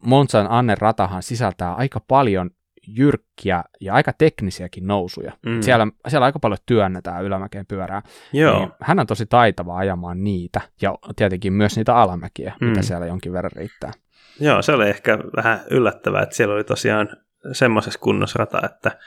[0.04, 2.52] Monsan Annen ratahan sisältää aika paljon
[2.88, 5.32] jyrkkiä ja aika teknisiäkin nousuja.
[5.46, 5.62] Mm.
[5.62, 8.02] Siellä, siellä aika paljon työnnetään ylämäkeen pyörää.
[8.34, 12.68] Joo, Niin hän on tosi taitava ajamaan niitä ja tietenkin myös niitä alamäkiä, mm.
[12.68, 13.92] Mitä siellä jonkin verran riittää.
[14.40, 17.10] joo, se oli ehkä vähän yllättävää, että siellä oli tosiaan
[17.52, 18.98] semmoisessa kunnossa rata, että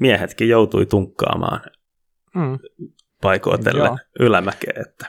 [0.00, 1.60] miehetkin joutui tunkkaamaan
[2.34, 2.58] Mm.
[3.22, 3.98] paikoitellen Joo.
[4.20, 5.06] ylämäkeä, että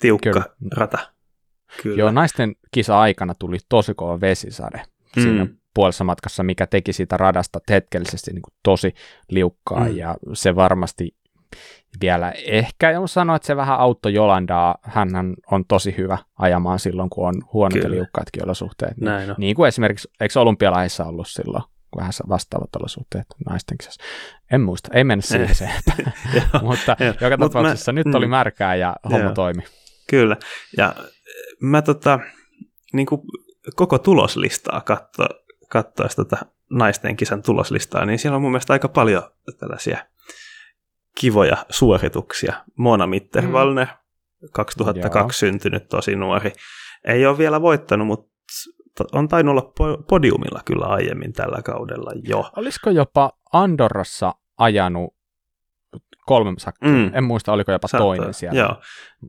[0.00, 0.44] tiukka Kyllä.
[0.76, 0.98] rata.
[1.82, 1.96] Kyllä.
[1.98, 4.82] Joo, naisten kisa-aikana tuli tosi kova vesisade
[5.16, 5.22] mm.
[5.22, 5.46] siinä.
[5.74, 8.94] Puolessa matkassa, mikä teki siitä radasta hetkellisesti niin kuin tosi
[9.30, 9.96] liukkaa, Mm.
[9.96, 11.16] ja se varmasti
[12.00, 14.74] vielä ehkä sanoa, että se vähän auttoi Jolandaa.
[14.82, 15.08] Hän
[15.50, 17.86] on tosi hyvä ajamaan silloin, kun on huonot Kyllä.
[17.86, 18.96] ja liukkaatkin olosuhteet.
[19.00, 19.36] Näin on.
[19.38, 21.64] Niin kuin esimerkiksi, eikö olympialaisissa ollut silloin
[21.96, 24.02] vähän vastaavat olosuhteet naisten kisassa.
[24.52, 25.70] En muista, ei mennä siihen se
[26.62, 28.30] Mutta joka tapauksessa mä, nyt oli mm.
[28.30, 29.34] märkää ja homma joo.
[29.34, 29.62] toimi.
[30.10, 30.36] Kyllä,
[30.76, 30.94] ja
[31.60, 32.18] mä tota,
[32.92, 33.20] niin kuin
[33.76, 35.22] koko tuloslistaa katso,
[35.72, 36.36] katsoessa tota
[36.70, 39.22] naisten kisan tuloslistaa, niin siellä on mun mielestä aika paljon
[39.58, 40.06] tällaisia
[41.20, 42.54] kivoja suorituksia.
[42.76, 44.48] Mona Mitterwallner, mm.
[44.52, 45.50] 2002 Joo.
[45.50, 46.52] syntynyt, tosi nuori.
[47.04, 48.32] Ei ole vielä voittanut, mutta
[49.12, 49.72] on tainnut olla
[50.08, 52.50] podiumilla kyllä aiemmin tällä kaudella jo.
[52.56, 55.14] Olisiko jopa Andorrassa ajanut
[56.26, 56.88] kolme sakkia?
[56.88, 57.10] Mm.
[57.14, 58.58] En muista, oliko jopa Saattaa, toinen siellä.
[58.58, 58.76] Joo.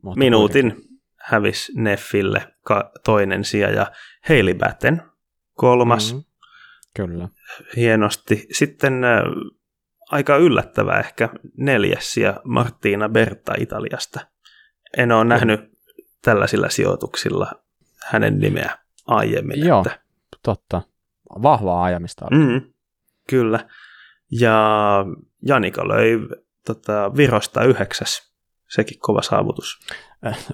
[0.02, 0.98] Mutta Minuutin kuitenkin.
[1.20, 3.86] hävisi Neffille ka- toinen sija ja
[4.28, 5.02] Hailey Batten
[5.54, 6.14] kolmas.
[6.14, 6.22] Mm.
[6.94, 7.28] Kyllä.
[7.76, 8.46] Hienosti.
[8.52, 9.22] Sitten äh,
[10.10, 14.20] aika yllättävää ehkä neljäs ja Martina Berta Italiasta.
[14.96, 15.60] En ole nähnyt
[16.22, 17.52] tällaisilla sijoituksilla
[18.04, 19.66] hänen nimeä aiemmin.
[19.66, 20.00] Joo, että...
[20.42, 20.82] totta.
[21.42, 22.26] Vahvaa ajamista.
[22.30, 22.60] Mm,
[23.28, 23.68] kyllä.
[24.30, 24.58] Ja
[25.42, 26.18] Janika löi
[26.66, 28.34] tota, Virosta yhdeksäs.
[28.68, 29.78] Sekin kova saavutus.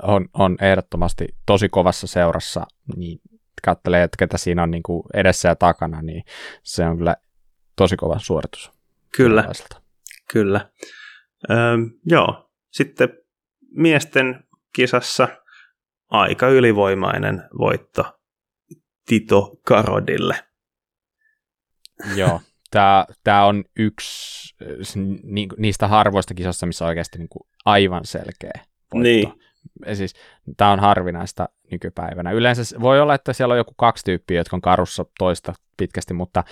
[0.02, 2.66] On, on ehdottomasti tosi kovassa seurassa.
[2.96, 3.20] Niin
[3.62, 6.24] katselee, että ketä siinä on niin kuin edessä ja takana, niin
[6.62, 7.16] se on kyllä
[7.76, 8.72] tosi kova suoritus.
[9.16, 9.44] Kyllä,
[10.32, 10.70] kyllä.
[11.50, 11.56] Öö,
[12.06, 13.08] joo, sitten
[13.70, 14.44] miesten
[14.74, 15.28] kisassa
[16.08, 18.18] aika ylivoimainen voitto
[19.06, 20.44] Tito Karodille.
[22.16, 24.56] Joo, tämä, tämä on yksi
[25.58, 28.50] niistä harvoista kisoista, missä on oikeasti niin kuin aivan selkeä
[28.94, 29.02] voitto.
[29.02, 29.32] Niin.
[29.94, 30.14] Siis,
[30.56, 32.30] tämä on harvinaista nykypäivänä.
[32.30, 36.44] Yleensä voi olla, että siellä on joku kaksi tyyppiä, jotka on karussa toista pitkästi, mutta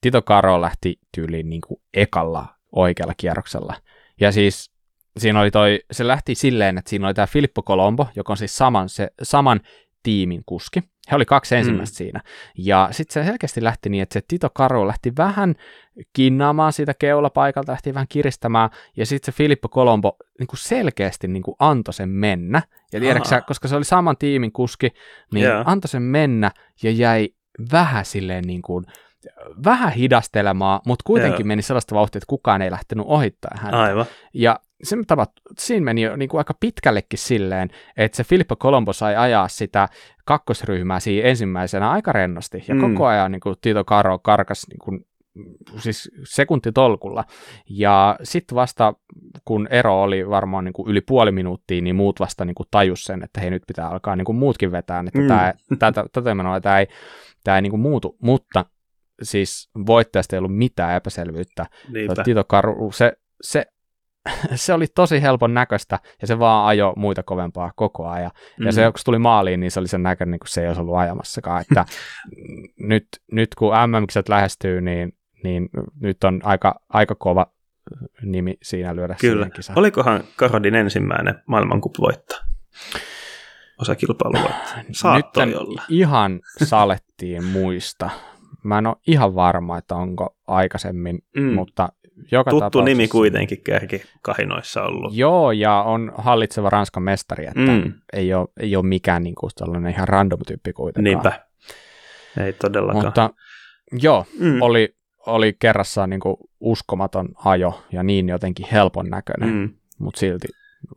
[0.00, 3.74] Tito Karo lähti tyyliin niin kuin ekalla oikealla kierroksella.
[4.20, 4.70] Ja siis
[5.16, 8.56] siinä oli toi, se lähti silleen, että siinä oli tämä Filippo Colombo, joka on siis
[8.56, 9.60] saman, se, saman
[10.04, 10.80] tiimin kuski.
[11.10, 11.96] He oli kaksi ensimmäistä mm.
[11.96, 12.20] siinä.
[12.58, 15.54] Ja sitten se selkeästi lähti niin, että se Tito Karo lähti vähän
[16.12, 21.42] kinnaamaan siitä keulapaikalta, lähti vähän kiristämään, ja sitten se Filippo Colombo niin kuin selkeästi niin
[21.42, 22.62] kuin antoi sen mennä.
[22.92, 24.90] Ja tiedätkö koska se oli saman tiimin kuski,
[25.32, 25.68] niin yeah.
[25.68, 26.50] antoi sen mennä
[26.82, 27.28] ja jäi
[27.72, 28.86] vähän silleen niin kuin,
[29.64, 31.46] vähän hidastelemaan, mutta kuitenkin yeah.
[31.46, 33.82] meni sellaista vauhtia, että kukaan ei lähtenyt ohittaa häntä.
[33.82, 34.06] Aivan.
[34.34, 38.92] Ja se tavat, siinä meni jo niin kuin aika pitkällekin silleen, että se Filippo Colombo
[38.92, 39.88] sai ajaa sitä
[40.24, 42.80] kakkosryhmää siinä ensimmäisenä aika rennosti, ja mm.
[42.80, 45.06] koko ajan niin kuin Tito Caro karkas niin kuin,
[45.78, 47.24] siis sekuntitolkulla.
[47.70, 48.94] Ja sitten vasta,
[49.44, 53.04] kun ero oli varmaan niin kuin yli puoli minuuttia, niin muut vasta niin kuin tajus
[53.04, 55.28] sen, että hei nyt pitää alkaa niin kuin muutkin vetää, että mm.
[55.28, 56.86] tämä, tätä, tätä menoa tämä ei,
[57.44, 58.64] tämä ei niin kuin muutu, mutta
[59.22, 61.66] siis voittajasta ei ollut mitään epäselvyyttä.
[61.92, 62.22] Niinpä.
[62.24, 63.66] Tito Karu, se, se
[64.54, 68.30] se oli tosi helpon näköistä ja se vaan ajo muita kovempaa koko ajan.
[68.58, 68.66] Mm.
[68.66, 70.66] Ja se, kun se tuli maaliin, niin se oli sen näköinen, niin kuin se ei
[70.66, 71.60] olisi ollut ajamassakaan.
[71.60, 71.84] Että
[72.90, 75.12] nyt, nyt kun mm lähestyy, niin,
[75.44, 75.68] niin
[76.00, 77.46] nyt on aika, aika kova
[78.22, 79.48] nimi siinä lyödä Kyllä.
[79.76, 82.40] Olikohan Karodin ensimmäinen maailmankup-voitto?
[83.80, 84.70] Osa kilpailuvoitto.
[84.92, 85.82] Saattoi nyt olla.
[85.88, 88.10] ihan salettiin muista.
[88.62, 91.52] Mä en ole ihan varma, että onko aikaisemmin, mm.
[91.52, 91.88] mutta
[92.30, 95.16] joka Tuttu nimi kuitenkin kärki kahinoissa ollut.
[95.16, 97.92] Joo, ja on hallitseva Ranskan mestari, että mm.
[98.12, 101.04] ei, ole, ei ole mikään niin kuin tällainen ihan random tyyppi kuitenkaan.
[101.04, 101.46] Niinpä,
[102.44, 103.04] ei todellakaan.
[103.04, 103.30] Mutta
[103.92, 104.62] joo, mm.
[104.62, 104.96] oli,
[105.26, 109.70] oli kerrassaan niin kuin uskomaton ajo ja niin jotenkin helpon näköinen, mm.
[109.98, 110.48] mutta silti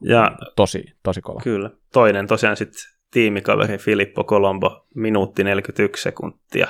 [0.01, 1.39] ja, tosi, tosi kova.
[1.43, 1.69] Kyllä.
[1.93, 6.67] Toinen tosiaan sitten tiimikaveri Filippo Colombo, minuutti 41 sekuntia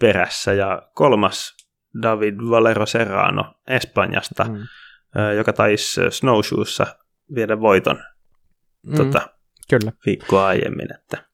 [0.00, 1.56] perässä, ja kolmas
[2.02, 4.58] David Valero Serrano Espanjasta, mm.
[5.36, 6.86] joka taisi Snowshoessa
[7.34, 8.02] viedä voiton
[8.82, 8.96] mm.
[8.96, 9.28] tota,
[9.70, 9.92] Kyllä.
[10.06, 10.94] viikkoa aiemmin.
[10.94, 11.24] Että,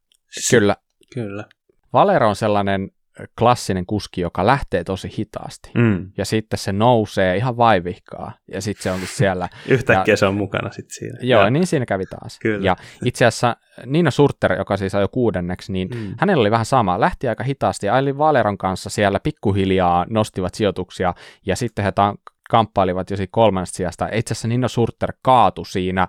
[0.50, 0.76] Kyllä.
[1.14, 1.44] Kyllä.
[1.92, 2.90] Valero on sellainen
[3.38, 5.70] klassinen kuski, joka lähtee tosi hitaasti.
[5.74, 6.10] Mm.
[6.16, 8.32] Ja sitten se nousee ihan vaivihkaa.
[8.52, 9.48] Ja sitten se onkin siellä.
[9.68, 11.18] Yhtäkkiä ja, se on mukana sitten siinä.
[11.22, 11.50] Joo, ja.
[11.50, 12.38] niin siinä kävi taas.
[12.38, 12.66] Kyllä.
[12.66, 16.14] Ja itse asiassa Nina Surter, joka siis ajoi kuudenneksi, niin mm.
[16.18, 17.00] hänellä oli vähän sama.
[17.00, 21.14] Lähti aika hitaasti ja Ailin Valeron kanssa siellä pikkuhiljaa nostivat sijoituksia.
[21.46, 22.14] Ja sitten he ta-
[22.50, 24.08] kamppailivat jo siitä kolmannesta sijasta.
[24.12, 26.08] Itse asiassa Nina Surter kaatui siinä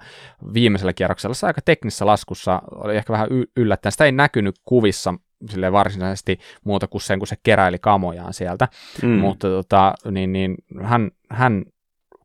[0.53, 1.33] viimeisellä kierroksella.
[1.33, 3.91] Se aika teknisessä laskussa oli ehkä vähän y- yllättäen.
[3.91, 5.13] Sitä ei näkynyt kuvissa
[5.49, 8.67] sille varsinaisesti muuta kuin sen, kun se keräili kamojaan sieltä.
[9.03, 9.09] Mm.
[9.09, 11.65] Mutta tota, niin, niin, hän, hän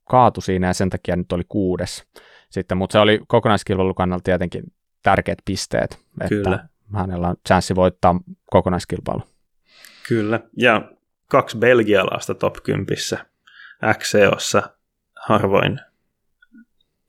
[0.05, 2.05] kaatui siinä ja sen takia nyt oli kuudes.
[2.51, 4.65] Sitten, mutta se oli kokonaiskilpailun kannalta tietenkin
[5.03, 5.99] tärkeät pisteet,
[6.29, 6.55] Kyllä.
[6.55, 9.23] että hänellä on chanssi voittaa kokonaiskilpailu.
[10.09, 10.93] Kyllä, ja
[11.29, 12.87] kaksi belgialaista top 10
[13.99, 14.62] XCOssa
[15.29, 15.81] harvoin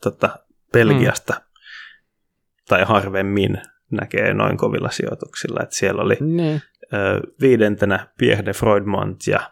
[0.03, 0.39] tota,
[0.73, 1.41] Belgiasta, mm.
[2.67, 3.61] tai harvemmin
[3.95, 5.59] näkee noin kovilla sijoituksilla.
[5.63, 6.61] että siellä oli Niin.
[6.93, 9.51] ö, viidentenä Pierre de Freudmont ja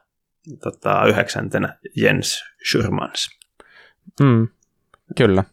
[0.63, 3.39] tota, yhdeksäntenä Jens Schurmans.
[4.21, 4.47] Mm.
[5.17, 5.43] Kyllä.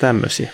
[0.00, 0.50] Tämmöisiä.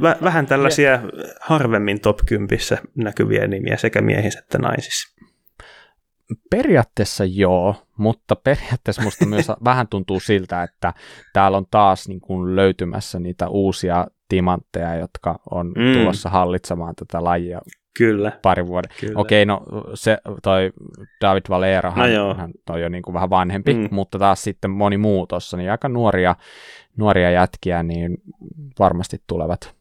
[0.00, 1.00] Vä- vähän tällaisia
[1.40, 2.58] harvemmin top 10
[2.94, 5.16] näkyviä nimiä sekä miehissä että naisissa.
[6.50, 10.94] Periaatteessa joo, mutta periaatteessa musta myös vähän tuntuu siltä, että
[11.32, 15.92] täällä on taas niin kuin löytymässä niitä uusia timantteja, jotka on Mm.
[15.92, 17.60] tulossa hallitsemaan tätä lajia
[17.98, 18.32] Kyllä.
[18.42, 18.90] pari vuoden.
[19.00, 19.20] kyllä.
[19.20, 19.60] Okei, no
[19.94, 20.72] se, toi
[21.20, 23.88] David Valera, No hän, on jo niin kuin vähän vanhempi, Mm.
[23.90, 26.36] mutta taas sitten moni muu tuossa, niin aika nuoria,
[26.96, 28.16] nuoria jätkiä, niin
[28.78, 29.74] varmasti tulevat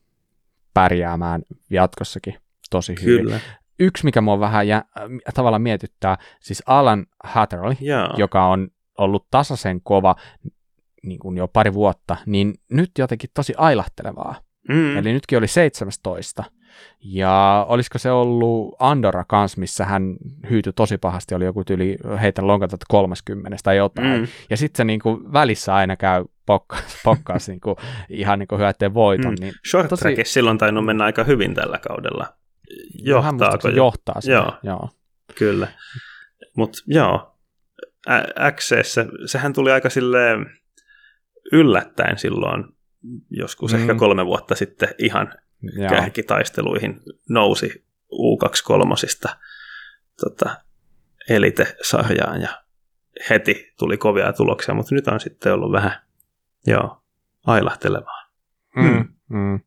[0.73, 2.35] pärjäämään jatkossakin
[2.69, 3.21] tosi hyvin.
[3.25, 3.39] Kyllä.
[3.79, 4.83] Yksi, mikä mua vähän jä,
[5.33, 8.09] tavallaan mietittää, siis Alan Hatterley, Joo.
[8.17, 8.67] joka on
[8.97, 10.15] ollut tasaisen kova
[11.06, 14.36] niin kuin jo pari vuotta, niin nyt jotenkin tosi ailahtelevaa.
[14.70, 14.97] Mm.
[14.97, 16.43] Eli nytkin oli 17.
[17.03, 20.16] Ja olisiko se ollut Andorra kans, missä hän
[20.49, 24.20] hyytyi tosi pahasti, oli joku tyyli heitä lonkata 30 tai jotain.
[24.20, 24.28] Mm.
[24.49, 27.76] Ja sitten se niin kuin välissä aina käy pokkaas, pokkaas niin kuin,
[28.10, 29.34] ihan niin hyötteen voiton.
[29.34, 29.38] Mm.
[29.39, 32.34] Niin Short tosi- silloin tainnut mennä aika hyvin tällä kaudella.
[33.03, 33.76] Johtaako jo?
[33.76, 34.34] johtaa sitä.
[34.34, 34.53] Joo.
[34.64, 34.89] joo.
[35.36, 35.68] Kyllä.
[36.58, 37.36] Mutta joo,
[38.51, 40.45] XCssä, sehän tuli aika silleen
[41.51, 42.63] yllättäen silloin,
[43.29, 43.79] joskus mm.
[43.79, 45.89] Ehkä kolme vuotta sitten ihan joo.
[45.89, 49.35] kärkitaisteluihin nousi U23
[50.19, 50.55] tota,
[51.29, 52.63] Elite-sarjaan ja
[53.29, 56.01] heti tuli kovia tuloksia, mutta nyt on sitten ollut vähän
[56.67, 57.01] joo,
[57.45, 58.31] ailahtelevaa.
[58.75, 59.59] Mm, mm.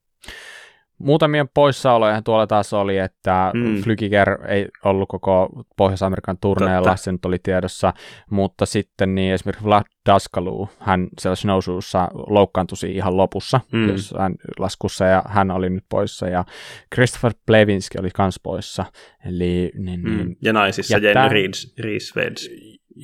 [0.99, 3.83] Muutamien poissaoloja tuolla taas oli, että Mm.
[3.83, 7.03] Flykiger ei ollut koko Pohjois-Amerikan turneella, Totta.
[7.03, 7.93] se nyt oli tiedossa,
[8.31, 13.89] mutta sitten niin esimerkiksi Vlad Daskalu, hän siellä snowshoessa loukkaantui ihan lopussa, Mm.
[13.89, 16.45] jossain laskussa, ja hän oli nyt poissa, ja
[16.95, 18.85] Christopher Plevinski oli kans poissa,
[19.27, 20.17] eli niin, Mm.
[20.17, 21.29] niin, Ja naisissa Ja Jenny
[21.79, 22.15] Rees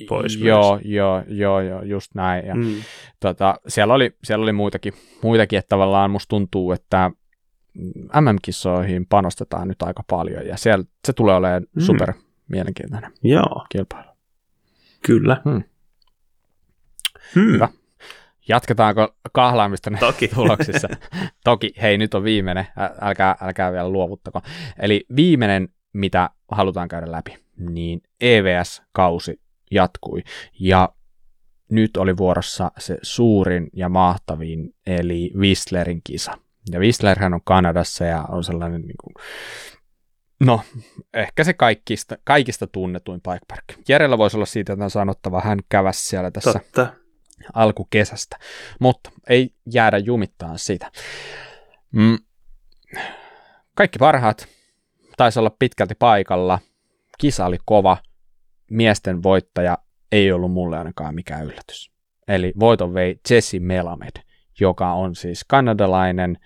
[0.09, 2.75] pois joo, joo, joo, joo, just näin, ja Mm.
[3.19, 4.93] tota, siellä, oli, siellä oli muitakin,
[5.23, 7.11] muitakin, että tavallaan musta tuntuu, että
[8.21, 11.81] MM-kisoihin panostetaan nyt aika paljon, ja siellä, se tulee olemaan Mm.
[11.81, 12.13] super
[12.47, 14.11] mielenkiintoinen Joo, kilpailu.
[15.05, 15.41] kyllä.
[15.45, 15.63] Hmm.
[17.35, 17.51] Hmm.
[17.53, 17.69] Hyvä.
[18.47, 20.27] Jatketaanko kahlaamista Toki.
[20.35, 20.87] tuloksissa?
[21.43, 22.67] Toki, hei, nyt on viimeinen,
[23.01, 24.41] älkää, älkää vielä luovuttako.
[24.79, 30.23] Eli viimeinen, mitä halutaan käydä läpi, niin EVS-kausi jatkui,
[30.59, 30.89] ja
[31.69, 36.37] nyt oli vuorossa se suurin ja mahtavin, eli Whistlerin kisa.
[36.71, 39.13] Ja Whistlerhän on Kanadassa ja on sellainen, niin kuin,
[40.39, 40.61] no,
[41.13, 43.63] ehkä se kaikista, kaikista tunnetuin bike park.
[43.89, 46.93] Jerellä voisi olla siitä jotain sanottavaa, hän käväsi siellä tässä Totta.
[47.53, 48.37] alkukesästä,
[48.79, 50.91] mutta ei jäädä jumittaan sitä.
[51.91, 52.17] Mm.
[53.75, 54.47] Kaikki parhaat
[55.17, 56.59] taisi olla pitkälti paikalla.
[57.17, 57.97] Kisa oli kova.
[58.71, 59.77] Miesten voittaja
[60.11, 61.91] ei ollut mulle ainakaan mikään yllätys.
[62.27, 64.24] Eli voiton vei Jesse Melamed,
[64.59, 66.37] joka on siis kanadalainen,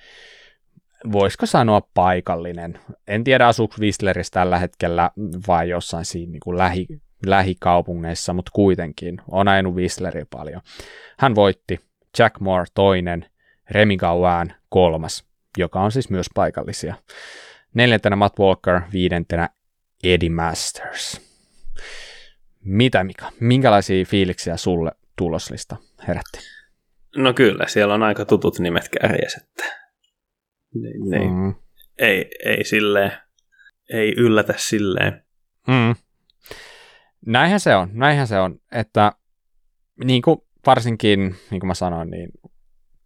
[1.11, 2.79] voisiko sanoa paikallinen.
[3.07, 5.11] En tiedä asuuko Whistlerissä tällä hetkellä
[5.47, 6.87] vai jossain siinä niin kuin lähi,
[7.25, 10.61] lähikaupungeissa, mutta kuitenkin on ajanut Whistleria paljon.
[11.19, 11.79] Hän voitti
[12.19, 13.25] Jack Moore toinen,
[13.71, 15.25] Remy Gauan kolmas,
[15.57, 16.95] joka on siis myös paikallisia.
[17.73, 19.49] Neljäntenä Matt Walker, viidentenä
[20.03, 21.21] Eddie Masters.
[22.63, 25.75] Mitä Mika, minkälaisia fiiliksiä sulle tuloslista
[26.07, 26.58] herätti?
[27.17, 29.41] No kyllä, siellä on aika tutut nimet kärjessä,
[30.75, 31.33] ne, mm.
[31.33, 31.55] Mm.
[31.97, 33.11] ei, ei silleen,
[33.93, 35.23] ei yllätä silleen.
[35.67, 35.95] Mm.
[37.25, 39.11] Näinhän se on, näinhän se on, että
[40.03, 42.29] niin kuin varsinkin, niin kuin mä sanoin, niin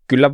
[0.07, 0.31] kyllä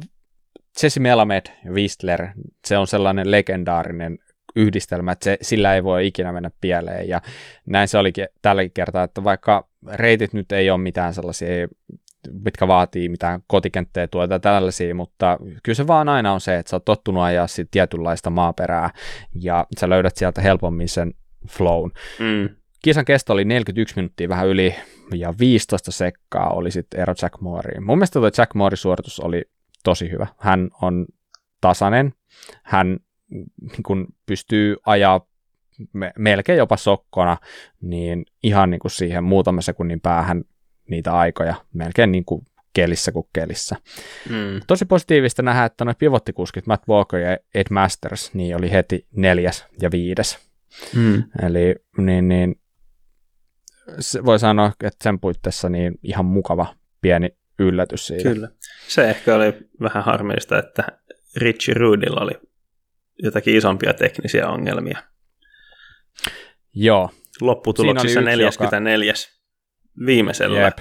[0.83, 2.27] Jesse Melamed ja Whistler,
[2.67, 4.19] se on sellainen legendaarinen
[4.55, 7.21] yhdistelmä, että se, sillä ei voi ikinä mennä pieleen, ja
[7.65, 11.67] näin se olikin tälläkin kertaa, että vaikka reitit nyt ei ole mitään sellaisia,
[12.31, 16.75] mitkä vaatii mitään kotikenttejä tuota tällaisia, mutta kyllä se vaan aina on se, että sä
[16.75, 18.89] oot tottunut ajaa sit tietynlaista maaperää,
[19.35, 21.13] ja sä löydät sieltä helpommin sen
[21.49, 21.91] flown.
[22.19, 22.49] Mm.
[22.83, 24.75] Kisan kesto oli 41 minuuttia vähän yli
[25.13, 27.83] ja 15 sekkaa oli sitten ero Jack Mooreen.
[27.83, 29.41] Mun mielestä tuo Jack Moorin suoritus oli
[29.83, 30.27] tosi hyvä.
[30.37, 31.05] Hän on
[31.61, 32.13] tasainen,
[32.63, 32.99] hän
[33.61, 35.25] niin kun pystyy ajaa
[35.93, 37.37] me, melkein jopa sokkona,
[37.81, 40.43] niin ihan niin kuin siihen muutaman sekunnin päähän
[40.89, 43.75] niitä aikoja, melkein niin kuin kelissä kuin kelissä.
[44.29, 44.61] Mm.
[44.67, 49.65] Tosi positiivista nähdä, että noin pivottikuskit Matt Walker ja Ed Masters niin oli heti neljäs
[49.81, 50.37] ja viides.
[50.95, 51.23] Mm.
[51.43, 52.61] Eli niin, niin,
[53.99, 58.29] se voi sanoa, että sen puitteissa niin ihan mukava pieni yllätys siitä.
[58.29, 58.49] Kyllä.
[58.87, 60.83] Se ehkä oli vähän harmillista, että
[61.35, 62.31] Richie Rudilla oli
[63.23, 65.03] jotakin isompia teknisiä ongelmia.
[66.73, 67.09] Joo.
[67.41, 68.45] Lopputuloksissa 44.
[68.45, 69.29] Joka...
[70.05, 70.77] viimeisellä, Jep.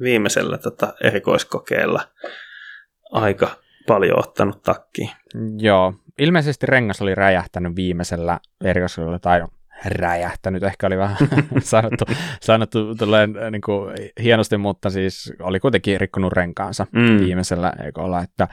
[0.00, 2.08] viimeisellä tota, erikoiskokeella
[3.12, 5.10] aika paljon ottanut takkiin.
[5.58, 9.48] Joo, ilmeisesti rengas oli räjähtänyt viimeisellä erikoiskokeella, tai no,
[9.84, 11.16] räjähtänyt, ehkä oli vähän
[11.62, 12.04] sanottu,
[12.40, 17.18] sanottu tulleen, äh, niin kuin, hienosti, mutta siis oli kuitenkin rikkonut renkaansa mm.
[17.20, 18.48] viimeisellä ekolla, että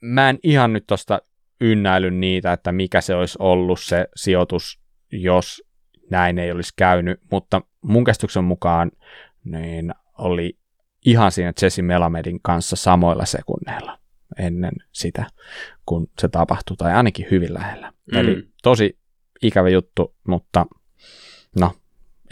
[0.00, 1.22] mä en ihan nyt tuosta
[1.60, 4.80] ynnäily niitä, että mikä se olisi ollut se sijoitus,
[5.12, 5.62] jos
[6.10, 8.92] näin ei olisi käynyt, mutta mun käsityksen mukaan
[9.44, 10.58] niin oli
[11.06, 13.98] ihan siinä Jesse Melamedin kanssa samoilla sekunneilla
[14.38, 15.26] ennen sitä,
[15.86, 17.92] kun se tapahtui, tai ainakin hyvin lähellä.
[18.12, 18.18] Mm.
[18.18, 18.98] Eli tosi
[19.42, 20.66] ikävä juttu, mutta
[21.60, 21.72] no,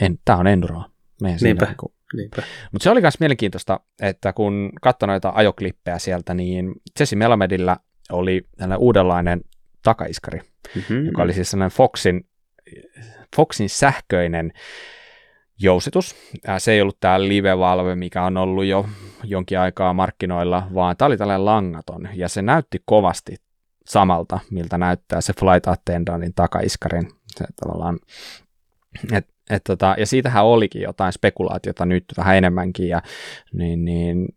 [0.01, 0.91] en, tämä on enduroa.
[1.21, 1.65] Niinpä.
[1.67, 1.93] Niin kuin.
[2.17, 2.43] Niinpä.
[2.73, 7.77] Mutta se oli myös mielenkiintoista, että kun katsoin noita ajoklippejä sieltä, niin Jesse Melamedillä
[8.11, 9.41] oli tällainen uudenlainen
[9.83, 10.41] takaiskari,
[10.75, 11.07] mm-hmm.
[11.07, 12.29] joka oli siis sellainen Foxin,
[13.37, 14.53] Foxin sähköinen
[15.61, 16.17] jousitus.
[16.59, 18.87] Se ei ollut tämä live-valve, mikä on ollut jo
[19.25, 23.37] jonkin aikaa markkinoilla, vaan tämä oli tällainen langaton, ja se näytti kovasti
[23.87, 27.09] samalta, miltä näyttää se Flight Attendantin takaiskarin.
[27.27, 27.99] Se tavallaan,
[29.13, 33.03] et, et tota, ja siitähän olikin jotain spekulaatiota nyt vähän enemmänkin, ja
[33.53, 34.29] niin, niin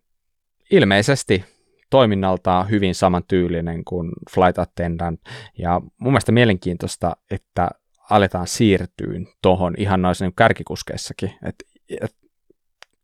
[0.71, 1.45] ilmeisesti
[1.89, 5.19] toiminnaltaan hyvin samantyylinen kuin Flight Attendant,
[5.57, 7.69] ja mun mielestä mielenkiintoista, että
[8.11, 11.65] aletaan siirtyyn tuohon ihan noissa niin kärkikuskeissakin, että
[12.01, 12.15] et,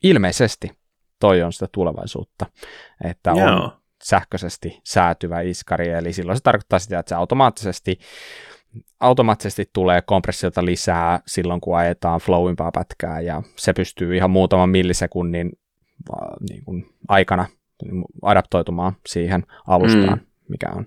[0.04, 0.72] ilmeisesti
[1.20, 2.46] toi on sitä tulevaisuutta,
[3.04, 3.72] että on Joo.
[4.04, 8.00] sähköisesti säätyvä iskari, eli silloin se tarkoittaa sitä, että se automaattisesti
[9.00, 15.52] automaattisesti tulee kompressiota lisää silloin, kun ajetaan flowimpaa pätkää, ja se pystyy ihan muutaman millisekunnin
[16.50, 17.46] niin kuin aikana
[18.22, 20.26] adaptoitumaan siihen alustaan, mm.
[20.50, 20.86] mikä on.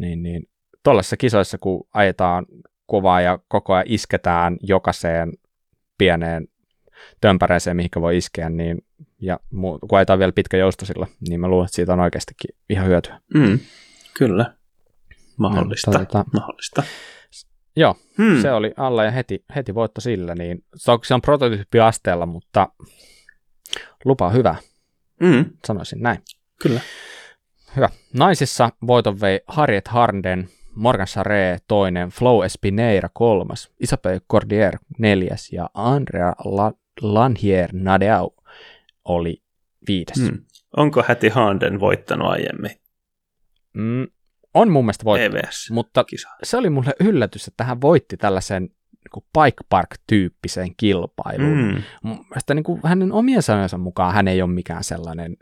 [0.00, 0.48] Niin, niin
[0.82, 2.46] tuollaisissa kisoissa, kun ajetaan
[2.86, 5.32] kovaa ja koko ajan isketään jokaiseen
[5.98, 6.48] pieneen
[7.20, 8.78] tömpäreeseen, mihinkä voi iskeä, niin,
[9.20, 12.86] ja kun ajetaan vielä pitkä jousto sillä, niin mä luulen, että siitä on oikeastikin ihan
[12.86, 13.20] hyötyä.
[13.34, 13.58] Mm,
[14.18, 14.54] kyllä.
[15.36, 15.90] Mahdollista.
[15.90, 16.82] No, tota, mahdollista.
[17.76, 18.42] Joo, hmm.
[18.42, 22.68] se oli alla ja heti, heti voitto sillä, niin se on, on prototyyppiasteella, mutta
[24.04, 24.54] lupaa hyvä.
[25.20, 25.44] Mm.
[25.66, 26.18] Sanoisin näin.
[26.62, 26.80] Kyllä.
[27.76, 27.88] Hyvä.
[28.14, 35.68] Naisissa voiton vei Harriet Harden, Morgan Charre toinen, Flo Espineira kolmas, Isabel Cordier neljäs ja
[35.74, 38.30] Andrea La- Lanhier Nadeau
[39.04, 39.42] oli
[39.88, 40.18] viides.
[40.30, 40.44] Mm.
[40.76, 42.70] Onko Häti Harden voittanut aiemmin?
[43.72, 44.06] Mm,
[44.54, 45.70] on mun mielestä voittanut, EVS.
[45.70, 46.28] mutta Kisa.
[46.42, 48.68] se oli mulle yllätys, että hän voitti tällaisen
[49.02, 51.58] niin Pike Park-tyyppiseen kilpailuun.
[51.58, 51.82] Mm.
[52.02, 55.36] Mielestäni niin kuin hänen omien sanojensa mukaan hän ei ole mikään sellainen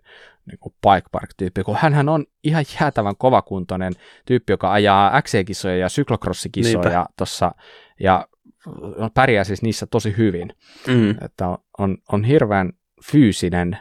[0.47, 3.93] niin kuin Pike Park-tyyppi, kun hän on ihan jäätävän kovakuntoinen
[4.27, 7.55] tyyppi, joka ajaa XC-kisoja ja syklocrossikisoja tossa,
[8.01, 8.29] ja
[9.15, 10.53] pärjää siis niissä tosi hyvin.
[10.87, 11.11] Mm.
[11.11, 12.73] Että on, on, on hirveän
[13.13, 13.79] fyysinen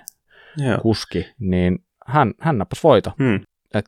[0.57, 0.77] Joo.
[0.77, 3.13] kuski, niin hän, hän nappasi voito.
[3.19, 3.39] Mm.
[3.73, 3.85] Et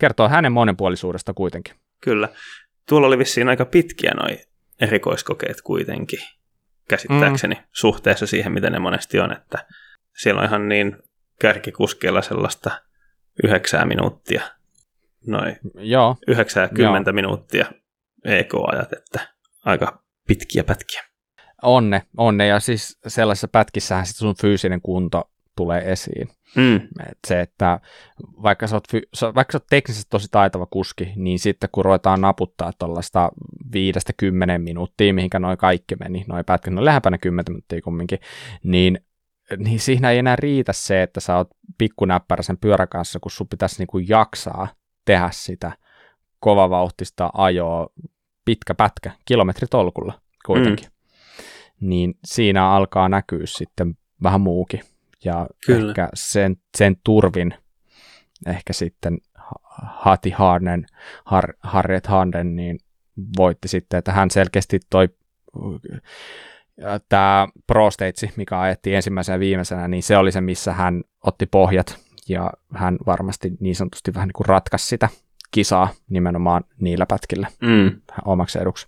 [0.00, 1.74] kertoo hänen monipuolisuudesta kuitenkin.
[2.00, 2.28] Kyllä.
[2.88, 4.38] Tuolla oli vissiin aika pitkiä noi
[4.80, 6.20] erikoiskokeet kuitenkin,
[6.88, 7.62] käsittääkseni, mm.
[7.72, 9.66] suhteessa siihen, miten ne monesti on, että
[10.16, 10.96] siellä on ihan niin
[11.40, 12.70] kärkikuskeilla sellaista
[13.44, 14.42] yhdeksää minuuttia,
[15.26, 16.16] noin Joo.
[16.28, 17.14] 90 Joo.
[17.14, 17.66] minuuttia
[18.24, 19.28] EK-ajat, että
[19.64, 21.02] aika pitkiä pätkiä.
[21.62, 26.28] Onne, onne, ja siis sellaisessa pätkissähän sit sun fyysinen kunto tulee esiin.
[26.56, 26.76] Mm.
[27.10, 27.80] Et se, että
[28.42, 28.84] vaikka sä, oot,
[29.34, 33.30] vaikka sä oot teknisesti tosi taitava kuski, niin sitten kun ruvetaan naputtaa tuollaista
[33.72, 38.18] viidestä kymmenen minuuttia, mihinkä noin kaikki meni, noin pätkät, no lähempänä kymmenen minuuttia kumminkin,
[38.62, 38.98] niin
[39.58, 41.48] niin siinä ei enää riitä se, että sä oot
[41.78, 44.68] pikkunäppärä sen pyörän kanssa, kun sun pitäisi niinku jaksaa
[45.04, 45.72] tehdä sitä
[46.40, 47.86] kovavauhtista ajoa
[48.44, 50.86] pitkä pätkä, kilometritolkulla kuitenkin.
[50.86, 51.88] Mm.
[51.88, 54.80] Niin siinä alkaa näkyä sitten vähän muukin
[55.24, 55.88] ja Kyllä.
[55.88, 57.54] ehkä sen, sen turvin
[58.46, 59.18] ehkä sitten
[59.82, 60.86] Hati Harden,
[61.24, 62.78] Har, Harriet Harden, niin
[63.38, 65.08] voitti sitten, että hän selkeästi toi
[67.08, 71.46] tämä Pro Stage, mikä ajettiin ensimmäisenä ja viimeisenä, niin se oli se, missä hän otti
[71.46, 71.98] pohjat
[72.28, 75.08] ja hän varmasti niin sanotusti vähän niin kuin ratkaisi sitä
[75.50, 78.00] kisaa nimenomaan niillä pätkillä mm.
[78.24, 78.86] omaksi eduksi.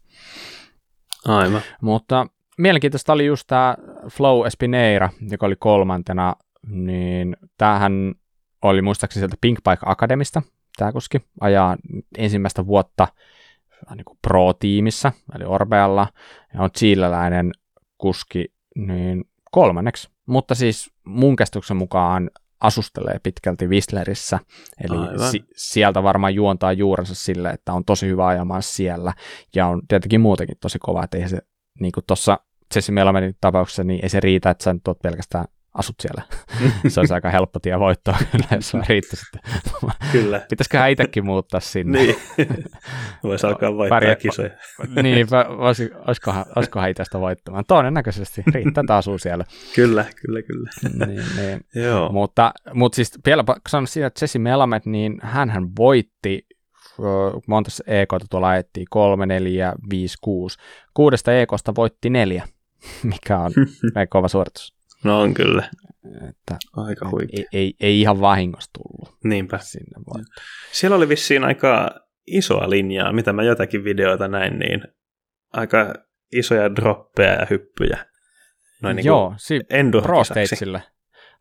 [1.24, 1.60] Aivan.
[1.80, 2.26] Mutta
[2.58, 3.76] mielenkiintoista oli just tämä
[4.10, 6.36] Flow Espineira, joka oli kolmantena,
[6.66, 8.14] niin tämähän
[8.62, 10.42] oli muistaakseni sieltä Pink Bike Akademista,
[10.76, 11.76] tämä kuski, ajaa
[12.18, 13.08] ensimmäistä vuotta
[13.94, 16.06] niin kuin pro-tiimissä, eli Orbealla,
[16.54, 17.52] ja on chileläinen
[17.98, 20.08] kuski niin kolmanneksi.
[20.26, 22.30] Mutta siis mun käsityksen mukaan
[22.60, 24.38] asustelee pitkälti Whistlerissä,
[24.84, 29.12] eli si- sieltä varmaan juontaa juurensa sille, että on tosi hyvä ajamaan siellä,
[29.54, 31.38] ja on tietenkin muutenkin tosi kova, että eihän se,
[31.80, 32.38] niin kuin tuossa
[32.74, 35.44] Jesse Melamedin tapauksessa, niin ei se riitä, että sä nyt oot pelkästään
[35.78, 36.22] asut siellä.
[36.88, 39.26] se olisi aika helppo tie voittoa kyllä, jos vaan riittäisi.
[40.12, 40.40] Kyllä.
[40.50, 41.98] Pitäisiköhän itsekin muuttaa sinne.
[41.98, 42.16] niin.
[43.22, 44.16] Voisi alkaa voittaa Pärjä...
[44.16, 44.50] kisoja.
[45.02, 45.26] niin,
[45.58, 47.64] voisi, olisikohan, olisikohan itsestä voittamaan.
[47.68, 49.44] Todennäköisesti riittää, että asuu siellä.
[49.74, 50.70] kyllä, kyllä, kyllä.
[51.06, 51.84] niin, niin.
[51.84, 52.12] Joo.
[52.12, 56.46] Mutta, mutta siis vielä sanon siitä, että Jesse Melamed, niin hän voitti
[57.46, 60.58] monta EKta tuolla ajettiin, kolme, neljä, viisi, kuusi.
[60.94, 62.48] Kuudesta EKsta voitti neljä,
[63.12, 63.52] mikä on
[64.10, 64.74] kova suoritus.
[65.04, 65.70] No on kyllä.
[66.28, 67.38] Että, Aika huikea.
[67.38, 69.18] Ei, ei, ei ihan vahingossa tullut.
[69.24, 69.58] Niinpä.
[69.58, 69.98] Sinne
[70.72, 74.82] Siellä oli vissiin aika isoa linjaa, mitä mä jotakin videoita näin, niin
[75.52, 75.94] aika
[76.32, 78.06] isoja droppeja ja hyppyjä.
[78.82, 79.60] Noin niin Joo, si-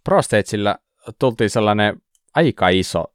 [0.03, 0.77] Pro Stagesilla
[1.19, 2.01] tultiin sellainen
[2.35, 3.14] aika iso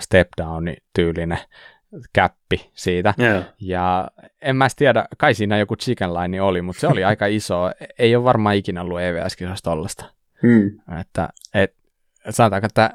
[0.00, 1.38] step down tyylinen
[2.12, 3.14] käppi siitä.
[3.20, 3.44] Yeah.
[3.60, 4.10] Ja
[4.42, 7.70] en mä tiedä, kai siinä joku chicken line oli, mutta se oli aika iso.
[7.98, 10.04] Ei ole varmaan ikinä ollut EVS-kisosta tollasta.
[10.42, 10.98] Hmm.
[11.00, 11.74] Että, et,
[12.30, 12.90] sanotaanko, että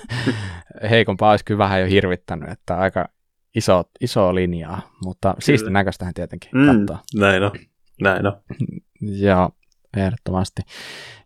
[0.90, 3.08] heikompaa olisi kyllä vähän jo hirvittänyt, että aika
[3.54, 6.98] iso, iso linjaa, mutta siistin näköistähän tietenkin mm, katsoa.
[7.14, 7.50] Näin on,
[8.02, 8.32] näin on.
[9.26, 9.50] Joo,
[9.96, 10.62] ehdottomasti.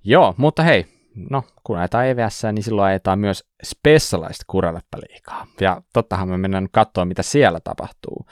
[0.05, 0.87] Joo, mutta hei,
[1.31, 5.47] no, kun ajetaan EVS, niin silloin ajetaan myös Specialized kuraleppaliikaa.
[5.61, 8.27] Ja tottahan me mennään katsoa, mitä siellä tapahtuu.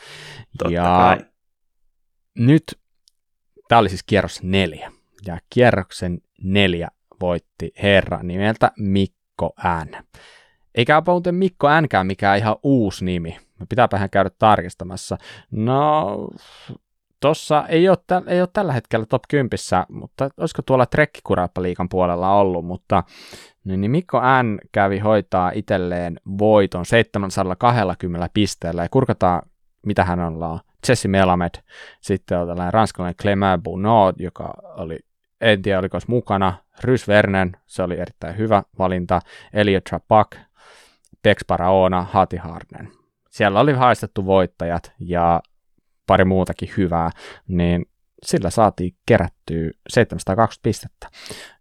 [0.58, 1.18] Totta ja kai.
[2.38, 2.78] nyt,
[3.68, 4.92] tämä oli siis kierros neljä.
[5.26, 6.88] Ja kierroksen neljä
[7.20, 9.52] voitti herra nimeltä Mikko
[9.84, 10.04] N.
[10.74, 13.38] Eikä muuten Mikko Nkään mikään ihan uusi nimi.
[13.68, 15.18] Pitääpähän käydä tarkistamassa.
[15.50, 16.06] No,
[17.20, 17.84] Tossa ei
[18.26, 19.50] ei ole tällä hetkellä top 10,
[19.88, 23.02] mutta olisiko tuolla Trekkikurappa-liikan puolella ollut, mutta
[23.64, 24.58] niin, niin Mikko N.
[24.72, 29.42] kävi hoitaa itselleen voiton 720 pisteellä ja kurkataan,
[29.86, 30.60] mitä hän on.
[30.88, 31.50] Jesse Melamed,
[32.00, 34.98] sitten on tällainen ranskalainen Clement Bounod, joka oli,
[35.40, 36.54] en tiedä oliko mukana,
[36.84, 39.20] Rys Vernen, se oli erittäin hyvä valinta,
[39.52, 40.36] Elliot Trapak,
[41.22, 42.92] Tex Paraona, Hati Harden.
[43.30, 45.40] Siellä oli haistettu voittajat ja
[46.10, 47.10] pari muutakin hyvää,
[47.48, 47.86] niin
[48.22, 51.10] sillä saatiin kerättyä 720 pistettä.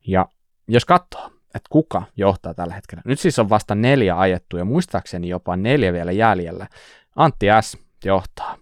[0.08, 0.26] Ja
[0.68, 3.02] jos katsoo, että kuka johtaa tällä hetkellä.
[3.06, 6.68] Nyt siis on vasta neljä ajettu ja muistaakseni jopa neljä vielä jäljellä.
[7.16, 7.78] Antti S.
[8.06, 8.58] johtaa.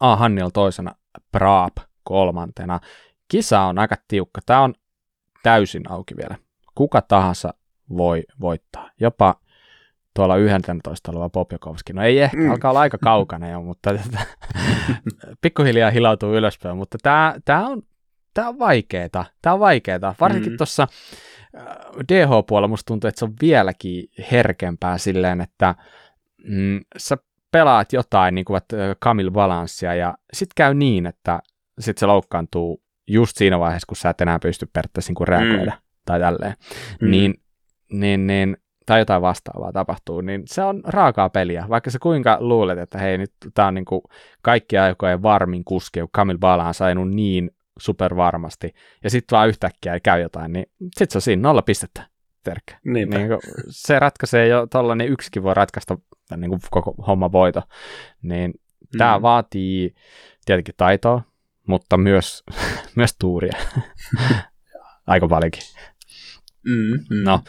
[0.00, 0.16] A.
[0.16, 0.94] Hannil toisena,
[1.32, 2.80] Praap kolmantena.
[3.28, 4.40] Kisa on aika tiukka.
[4.46, 4.74] Tämä on
[5.42, 6.36] täysin auki vielä.
[6.74, 7.54] Kuka tahansa
[7.96, 8.90] voi voittaa.
[9.00, 9.34] Jopa
[10.14, 11.92] tuolla 11 oleva Popjakovski.
[11.92, 12.50] No ei ehkä, mm.
[12.50, 13.90] alkaa olla aika kaukana jo, mutta
[15.42, 17.82] pikkuhiljaa hilautuu ylöspäin, mutta tämä, tämä on,
[18.34, 19.24] tämä on vaikeeta.
[19.42, 20.14] Tämä on vaikeeta.
[20.20, 20.56] Varsinkin mm.
[20.56, 20.86] tuossa
[21.56, 21.66] äh,
[22.12, 25.74] DH-puolella musta tuntuu, että se on vieläkin herkempää silleen, että
[26.44, 27.16] mm, sä
[27.50, 28.60] pelaat jotain, niin kuin
[28.98, 31.40] Kamil Balanssia, ja sitten käy niin, että
[31.78, 35.78] sit se loukkaantuu just siinä vaiheessa, kun sä et enää pysty periaatteessa niin reagoida, mm.
[36.04, 36.54] tai tälleen.
[37.00, 37.10] Mm.
[37.10, 37.34] Niin,
[37.92, 38.56] niin, niin
[38.86, 41.66] tai jotain vastaavaa tapahtuu, niin se on raakaa peliä.
[41.68, 44.02] Vaikka sä kuinka luulet, että hei, nyt tää on niinku
[44.42, 48.74] kaikki aikojen varmin kuski, kun Kamil Bala on saanut niin supervarmasti,
[49.04, 50.66] ja sitten vaan yhtäkkiä ei käy jotain, niin
[50.96, 52.06] sit se on siinä nolla pistettä.
[52.44, 52.78] Terkkä.
[52.84, 53.08] Niin
[53.70, 54.66] se ratkaisee jo
[54.96, 55.98] niin yksikin voi ratkaista
[56.36, 57.62] niin kuin koko homma voito.
[58.22, 58.98] Niin mm.
[58.98, 59.94] tämä vaatii
[60.44, 61.22] tietenkin taitoa,
[61.66, 62.44] mutta myös,
[62.96, 63.52] myös tuuria.
[65.06, 65.62] Aika paljonkin.
[66.64, 67.24] Mm, mm.
[67.24, 67.40] No,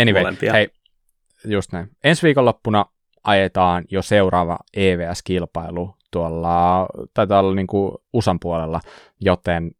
[0.00, 0.52] anyway, Molempia.
[0.52, 0.68] hei,
[1.44, 1.90] just näin.
[2.04, 2.86] Ensi viikonloppuna
[3.24, 8.80] ajetaan jo seuraava EVS-kilpailu tuolla, taitaa olla niin kuin USAn puolella,
[9.20, 9.70] joten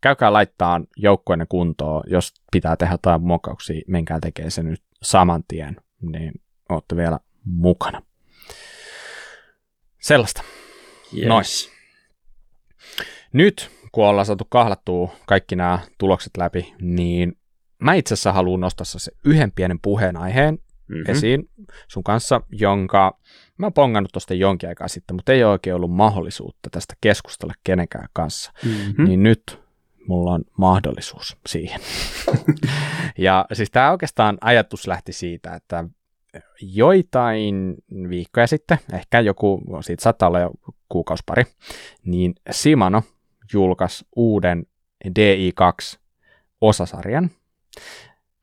[0.00, 5.76] käykää laittaa joukkueenne kuntoon, jos pitää tehdä jotain muokkauksia, menkää tekee se nyt saman tien,
[6.00, 6.32] niin
[6.68, 8.02] olette vielä mukana.
[10.00, 10.42] Sellaista.
[11.16, 11.26] Yes.
[11.28, 11.44] Noin.
[13.32, 17.38] Nyt, kun ollaan saatu kahlattua kaikki nämä tulokset läpi, niin
[17.78, 20.58] mä itse asiassa haluan nostaa se yhden pienen puheenaiheen,
[20.88, 21.10] mm-hmm.
[21.12, 21.50] esiin
[21.88, 23.18] sun kanssa, jonka
[23.58, 27.54] mä oon pongannut tuosta jonkin aikaa sitten, mutta ei ole oikein ollut mahdollisuutta tästä keskustella
[27.64, 28.52] kenenkään kanssa.
[28.64, 29.04] Mm-hmm.
[29.04, 29.64] Niin nyt
[30.08, 31.80] mulla on mahdollisuus siihen.
[33.18, 35.84] ja siis tämä oikeastaan ajatus lähti siitä, että
[36.60, 37.74] joitain
[38.08, 40.50] viikkoja sitten, ehkä joku, siitä saattaa olla jo
[40.88, 41.44] kuukausipari,
[42.04, 43.02] niin Simano
[43.52, 44.66] julkaisi uuden
[45.08, 45.98] DI2
[46.60, 47.30] osasarjan,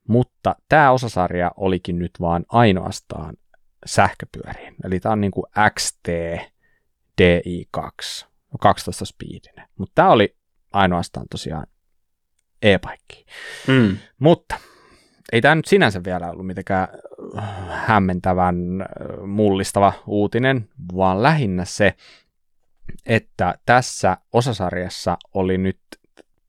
[0.07, 3.37] mutta tämä osasarja olikin nyt vaan ainoastaan
[3.85, 4.75] sähköpyöriin.
[4.83, 6.07] Eli tämä on niin kuin XT
[7.21, 8.27] DI2,
[8.59, 9.67] 12 speedinen.
[9.77, 10.35] Mutta tämä oli
[10.71, 11.67] ainoastaan tosiaan
[12.61, 13.25] e-paikkiin.
[13.67, 13.97] Mm.
[14.19, 14.55] Mutta
[15.31, 16.87] ei tämä nyt sinänsä vielä ollut mitenkään
[17.37, 18.87] äh, hämmentävän äh,
[19.27, 21.93] mullistava uutinen, vaan lähinnä se,
[23.05, 25.79] että tässä osasarjassa oli nyt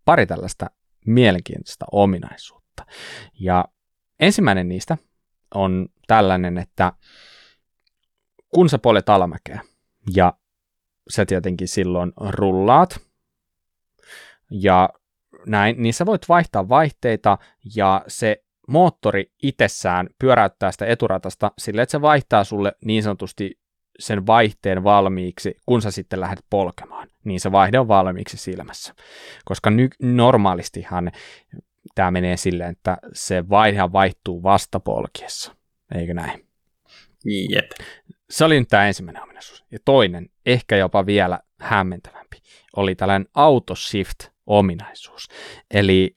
[0.05, 0.70] pari tällaista
[1.07, 2.61] mielenkiintoista ominaisuutta.
[3.41, 3.64] Ja
[4.20, 4.99] ensimmäinen niistä
[5.55, 6.93] on tällainen, että
[8.55, 9.61] kun sä poljet alamäkeä
[10.16, 10.33] ja
[11.11, 13.01] sä tietenkin silloin rullaat
[14.51, 14.89] ja
[15.47, 17.39] näin, niin sä voit vaihtaa vaihteita
[17.76, 23.59] ja se moottori itsessään pyöräyttää sitä eturatasta sille, että se vaihtaa sulle niin sanotusti
[23.99, 28.95] sen vaihteen valmiiksi, kun sä sitten lähdet polkemaan, niin se vaihde on valmiiksi silmässä.
[29.45, 31.12] Koska ny- normaalistihan
[31.95, 35.57] tämä menee silleen, että se vaihe vaihtuu vasta polkiessa,
[35.95, 36.47] eikö näin?
[37.51, 37.70] Jep.
[38.30, 39.64] Se oli nyt tämä ensimmäinen ominaisuus.
[39.70, 42.36] Ja toinen, ehkä jopa vielä hämmentävämpi,
[42.76, 45.28] oli tällainen autoshift-ominaisuus.
[45.70, 46.16] Eli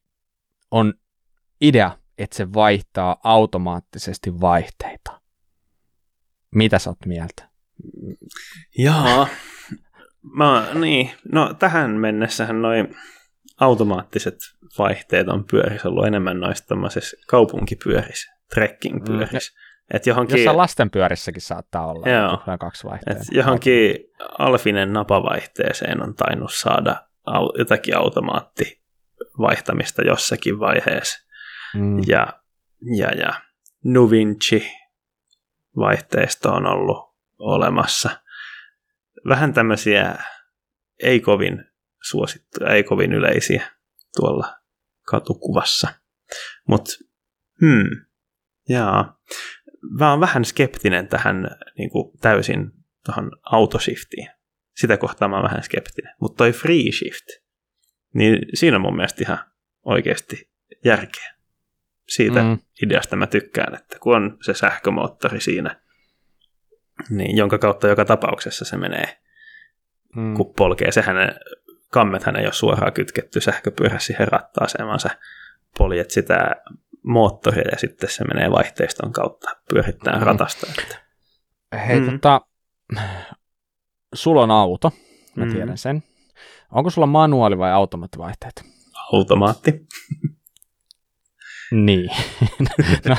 [0.72, 0.94] on
[1.62, 5.22] idea, että se vaihtaa automaattisesti vaihteita.
[6.56, 7.50] Mitä sä oot mieltä?
[8.78, 9.28] Jaa.
[10.22, 12.96] Mä, niin, no tähän mennessähän noin
[13.60, 14.38] automaattiset
[14.78, 19.52] vaihteet on pyörissä ollut enemmän noissa tämmöisissä kaupunkipyörissä, trekking-pyörissä.
[19.52, 19.58] Mm.
[19.94, 22.42] Et johonkin, Jossain lastenpyörissäkin saattaa olla Joo.
[22.60, 23.22] kaksi vaihteita.
[23.22, 23.96] et johonkin
[24.40, 26.96] alfinen napavaihteeseen on tainnut saada
[27.26, 31.26] au, jotakin automaattivaihtamista jossakin vaiheessa.
[31.74, 32.00] Mm.
[32.08, 32.28] Ja,
[32.98, 33.34] ja, ja
[33.84, 34.72] Nuvinci
[35.78, 38.10] vaihteisto on ollut olemassa.
[39.28, 40.16] Vähän tämmöisiä
[41.04, 41.66] ei kovin
[42.10, 43.72] suosittuja, ei kovin yleisiä
[44.16, 44.54] tuolla
[45.08, 45.88] katukuvassa.
[46.68, 46.92] Mutta
[47.62, 48.06] hmm,
[48.70, 49.20] jaa.
[50.00, 51.48] Mä oon vähän skeptinen tähän
[51.78, 52.72] niin kuin täysin
[53.06, 54.30] tuohon autoshiftiin.
[54.76, 56.14] Sitä kohtaa mä oon vähän skeptinen.
[56.22, 57.26] Mutta toi free shift,
[58.14, 59.38] niin siinä on mun mielestä ihan
[59.86, 60.50] oikeasti
[60.86, 61.36] järkeä.
[62.08, 62.58] Siitä Mm.
[62.86, 65.82] ideasta mä tykkään, että kun on se sähkömoottori siinä,
[67.10, 69.18] niin jonka kautta joka tapauksessa se menee,
[70.16, 70.34] Mm.
[70.34, 70.92] kun polkee.
[70.92, 71.16] Sehän
[72.00, 75.10] kammethan ei ole suoraan kytketty sähköpyörä siihen rattaaseen, vaan sä
[75.78, 76.56] poljet sitä
[77.04, 80.24] moottoria ja sitten se menee vaihteiston kautta pyörittää Mm.
[80.26, 80.68] ratasta.
[80.84, 80.98] Että.
[81.88, 82.12] Hei, Mm.
[82.20, 82.42] tota,
[84.16, 84.92] sulla on auto,
[85.36, 85.52] mä Mm.
[85.54, 86.04] tiedän sen.
[86.72, 88.64] Onko sulla manuaali- vai automaattivaihteet?
[89.14, 89.88] Automaatti.
[91.72, 92.10] Niin.
[93.10, 93.16] no,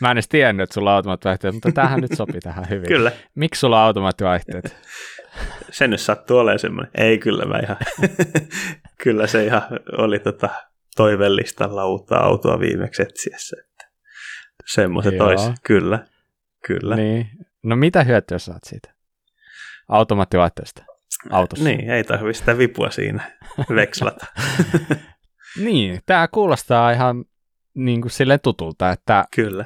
[0.00, 2.88] mä en edes tiennyt, että sulla on automaattivaihteet, mutta tämähän nyt sopii tähän hyvin.
[2.88, 3.12] Kyllä.
[3.34, 4.76] Miksi sulla on automaattivaihteet?
[5.70, 6.90] Se nyt sattuu olemaan semmoinen.
[6.94, 7.76] Ei kyllä mä ihan.
[9.04, 9.62] kyllä se ihan
[9.98, 10.48] oli tota
[10.96, 13.56] toivellistalla uutta autoa viimeksi etsiessä.
[13.60, 13.84] Että
[14.66, 15.26] semmoiset Joo.
[15.26, 15.52] olisi.
[15.62, 16.06] Kyllä.
[16.66, 16.96] Kyllä.
[16.96, 17.30] Niin.
[17.62, 18.94] No mitä hyötyä saat siitä?
[19.88, 20.84] Automaattivaihteesta
[21.30, 21.64] autossa.
[21.64, 23.30] Niin, ei tarvitse sitä vipua siinä
[23.74, 24.26] vekslata.
[25.56, 27.24] Niin, tämä kuulostaa ihan
[27.74, 29.64] niin kuin silleen tutulta, että kyllä.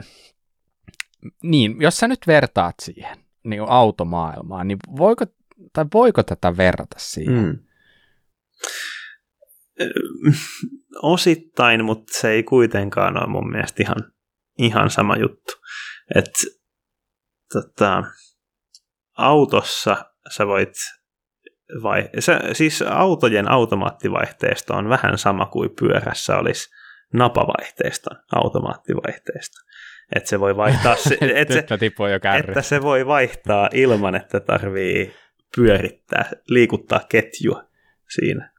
[1.42, 5.24] niin, jos sä nyt vertaat siihen niin automaailmaan, niin voiko,
[5.72, 7.34] tai voiko tätä verrata siihen?
[7.34, 7.58] Mm.
[11.02, 14.12] Osittain, mutta se ei kuitenkaan ole mun mielestä ihan,
[14.58, 15.52] ihan sama juttu.
[16.14, 16.30] Et,
[17.52, 18.02] tota,
[19.18, 20.72] autossa sä voit
[21.82, 26.70] vai, se, siis autojen automaattivaihteisto on vähän sama kuin pyörässä olisi
[27.12, 29.58] napavaihteiston automaattivaihteisto.
[30.14, 31.66] Että se voi vaihtaa, se, et se,
[32.12, 32.50] jo kärry.
[32.50, 35.14] että se voi vaihtaa ilman, että tarvii
[35.56, 37.64] pyörittää, liikuttaa ketjua
[38.14, 38.54] siinä.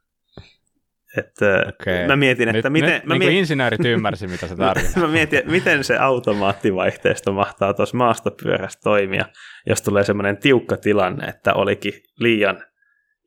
[1.18, 2.08] Että Okei.
[2.08, 5.04] mä mietin, että nyt, miten, nyt, mä, niin kuin mietin, insinöörit ymmärsi, mitä se tarkoittaa.
[5.08, 9.26] mä mietin, että miten se automaattivaihteisto mahtaa tuossa maastopyörässä toimia,
[9.70, 12.64] jos tulee semmoinen tiukka tilanne, että olikin liian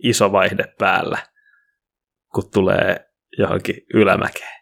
[0.02, 1.18] iso vaihde päällä,
[2.34, 3.08] kun tulee
[3.38, 4.58] johonkin ylämäkeen.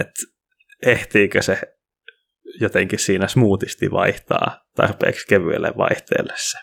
[0.00, 0.20] Että
[0.86, 1.60] ehtiikö se
[2.60, 6.58] jotenkin siinä smoothisti vaihtaa tarpeeksi kevyelle vaihteelle se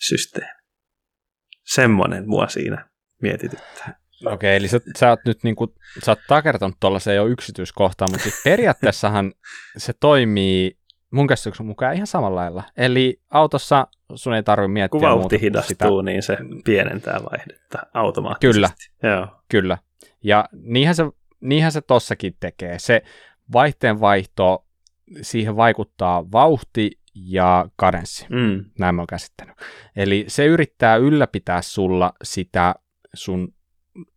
[0.00, 0.60] systeemi.
[1.64, 2.88] Semmoinen mua siinä
[3.22, 4.00] mietityttää.
[4.26, 5.70] Okei, eli sä, sä oot nyt niin kuin,
[6.04, 9.32] sä oot takertanut tuollaiseen jo yksityiskohtaan, mutta siis periaatteessahan
[9.76, 10.78] se toimii
[11.10, 12.62] mun käsityksen mukaan ihan samalla lailla.
[12.76, 18.54] Eli autossa sun ei tarvitse miettiä Kun muuta vauhti hidastuu, niin se pienentää vaihdetta automaattisesti.
[18.54, 18.70] Kyllä.
[19.02, 19.28] Joo.
[19.48, 19.78] Kyllä.
[20.22, 21.04] Ja niinhän se,
[21.40, 22.78] niinhän se tossakin tekee.
[22.78, 23.02] Se
[23.52, 24.66] vaihteen vaihto,
[25.22, 28.26] siihen vaikuttaa vauhti ja kadenssi.
[28.30, 28.64] Mm.
[28.78, 29.54] Näin mä oon käsittänyt.
[29.96, 32.74] Eli se yrittää ylläpitää sulla sitä
[33.14, 33.54] sun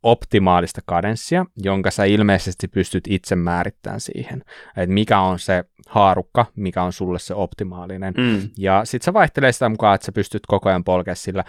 [0.03, 4.43] optimaalista kadenssia, jonka sä ilmeisesti pystyt itse määrittämään siihen.
[4.77, 8.13] Että mikä on se haarukka, mikä on sulle se optimaalinen.
[8.17, 8.49] Mm.
[8.57, 11.43] Ja sit se vaihtelee sitä mukaan, että sä pystyt koko ajan polkea sillä.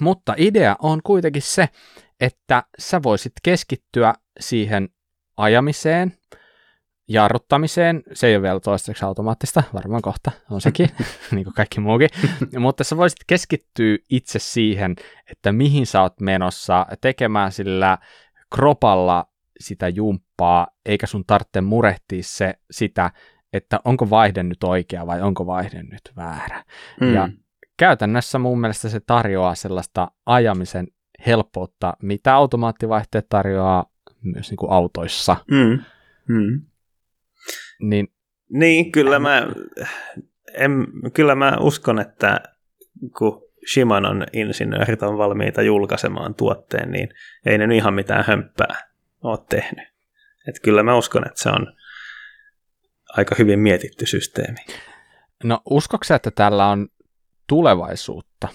[0.00, 1.68] Mutta idea on kuitenkin se,
[2.20, 4.88] että sä voisit keskittyä siihen
[5.36, 6.12] ajamiseen,
[7.10, 10.88] jarruttamiseen, se ei ole vielä toistaiseksi automaattista, varmaan kohta on sekin,
[11.34, 12.08] niin kuin kaikki muukin,
[12.58, 14.96] mutta sä voisit keskittyä itse siihen,
[15.30, 17.98] että mihin sä oot menossa tekemään sillä
[18.54, 19.26] kropalla
[19.60, 23.10] sitä jumppaa, eikä sun tarvitse murehtia se, sitä,
[23.52, 26.64] että onko vaihde nyt oikea vai onko vaihde nyt väärä.
[27.00, 27.14] Mm.
[27.14, 27.28] Ja
[27.76, 30.86] käytännössä mun mielestä se tarjoaa sellaista ajamisen
[31.26, 33.86] helppoutta, mitä automaattivaihteet tarjoaa
[34.22, 35.36] myös niin kuin autoissa.
[35.50, 35.78] Mm.
[36.28, 36.60] Mm.
[37.80, 38.08] Niin,
[38.48, 39.46] niin kyllä, mä,
[40.54, 42.40] en, kyllä mä uskon, että
[43.18, 47.08] kun Shimanon insinöörit on valmiita julkaisemaan tuotteen, niin
[47.46, 48.90] ei ne ihan mitään hömppää
[49.22, 49.88] ole tehnyt.
[50.48, 51.76] Et kyllä mä uskon, että se on
[53.08, 54.58] aika hyvin mietitty systeemi.
[55.44, 56.88] No uskoksia, että tällä on
[57.46, 58.48] tulevaisuutta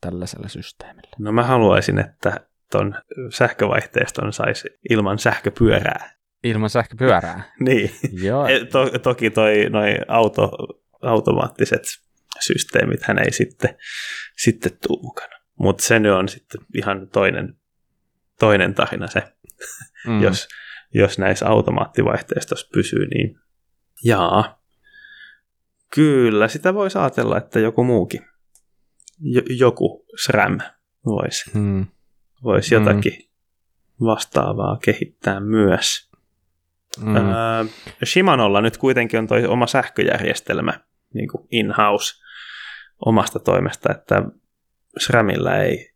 [0.00, 1.10] tällaisella systeemillä?
[1.18, 2.94] No mä haluaisin, että ton
[3.30, 6.19] sähkövaihteiston saisi ilman sähköpyörää.
[6.44, 7.42] Ilman sähköpyörää?
[7.66, 7.90] niin.
[8.12, 8.46] Joo.
[8.46, 10.50] E, to, toki toi noi auto,
[11.02, 11.82] automaattiset
[12.40, 13.76] systeemit hän ei sitten,
[14.36, 15.36] sitten tuu mukana.
[15.58, 17.54] Mutta se nyt on sitten ihan toinen,
[18.38, 19.22] toinen tarina se,
[20.06, 20.22] mm.
[20.24, 20.48] jos,
[20.94, 23.38] jos näissä automaattivaihteistossa pysyy, niin
[24.04, 24.60] jaa.
[25.94, 28.20] Kyllä, sitä voisi ajatella, että joku muukin,
[29.58, 30.58] joku SRAM
[31.06, 31.86] voisi mm.
[32.44, 34.06] vois jotakin mm.
[34.06, 36.09] vastaavaa kehittää myös.
[37.00, 37.16] Mm.
[37.16, 37.64] Öö,
[38.04, 40.72] Shimanolla nyt kuitenkin on toi oma sähköjärjestelmä
[41.14, 42.22] niin kuin in-house
[43.06, 44.22] omasta toimesta, että
[44.98, 45.92] SRAMilla ei,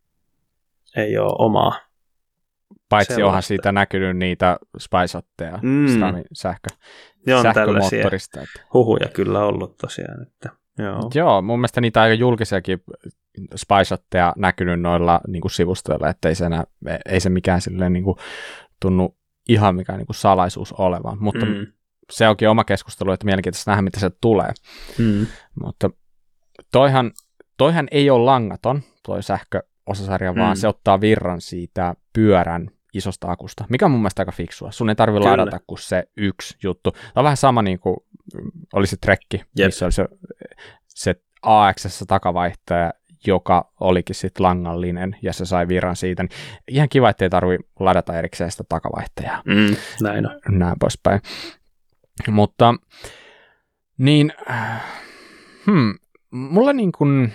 [0.97, 1.79] ei ole omaa
[2.89, 3.27] Paitsi sellaista.
[3.27, 5.87] onhan siitä näkynyt niitä spiceotteja mm.
[6.33, 6.69] sähkö,
[7.27, 8.41] Joo, sähkömoottorista.
[8.41, 8.67] Että.
[8.73, 10.21] huhuja kyllä ollut tosiaan.
[10.21, 11.09] Että, joo.
[11.15, 12.83] joo, mun mielestä niitä aika julkisiakin
[13.55, 16.63] spiceotteja näkynyt noilla niin kuin sivustoilla, että ei se, enää,
[17.05, 18.17] ei se mikään silleen niin kuin,
[18.81, 19.17] tunnu
[19.49, 21.17] ihan mikään niin kuin salaisuus olevan.
[21.19, 21.67] Mutta mm.
[22.11, 24.51] se onkin oma keskustelu, että mielenkiintoista nähdä, mitä se tulee.
[24.97, 25.27] Mm.
[25.63, 25.89] Mutta
[26.71, 27.11] toihan,
[27.57, 30.39] toihan ei ole langaton, toi sähköosasarja, mm.
[30.39, 34.71] vaan se ottaa virran siitä pyörän isosta akusta, mikä on mun mielestä aika fiksua.
[34.71, 36.91] Sun ei tarvitse ladata kuin se yksi juttu.
[36.91, 37.97] Tämä on vähän sama niin kuin
[38.73, 39.67] oli se trekki, yep.
[39.67, 40.07] missä oli se,
[40.87, 42.93] se AX takavaihtaja,
[43.27, 46.23] joka olikin sitten langallinen ja se sai virran siitä.
[46.23, 46.31] Niin
[46.67, 49.41] ihan kiva, ettei tarvi ladata erikseen sitä takavaihtajaa.
[49.45, 50.39] Mm, näin on.
[50.49, 51.21] Näin poispäin.
[52.31, 52.75] Mutta
[53.97, 54.33] niin,
[55.65, 55.93] hmm,
[56.31, 57.33] mulla niin kuin,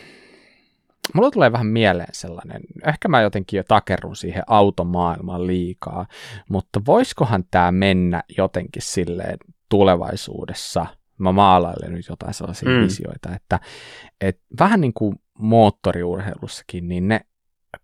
[1.14, 6.06] mulla tulee vähän mieleen sellainen, ehkä mä jotenkin jo takerrun siihen automaailmaan liikaa,
[6.48, 9.38] mutta voisikohan tämä mennä jotenkin silleen
[9.68, 10.86] tulevaisuudessa,
[11.18, 12.84] mä maalailen nyt jotain sellaisia mm.
[12.84, 13.60] visioita, että,
[14.20, 17.20] että vähän niin kuin moottoriurheilussakin, niin ne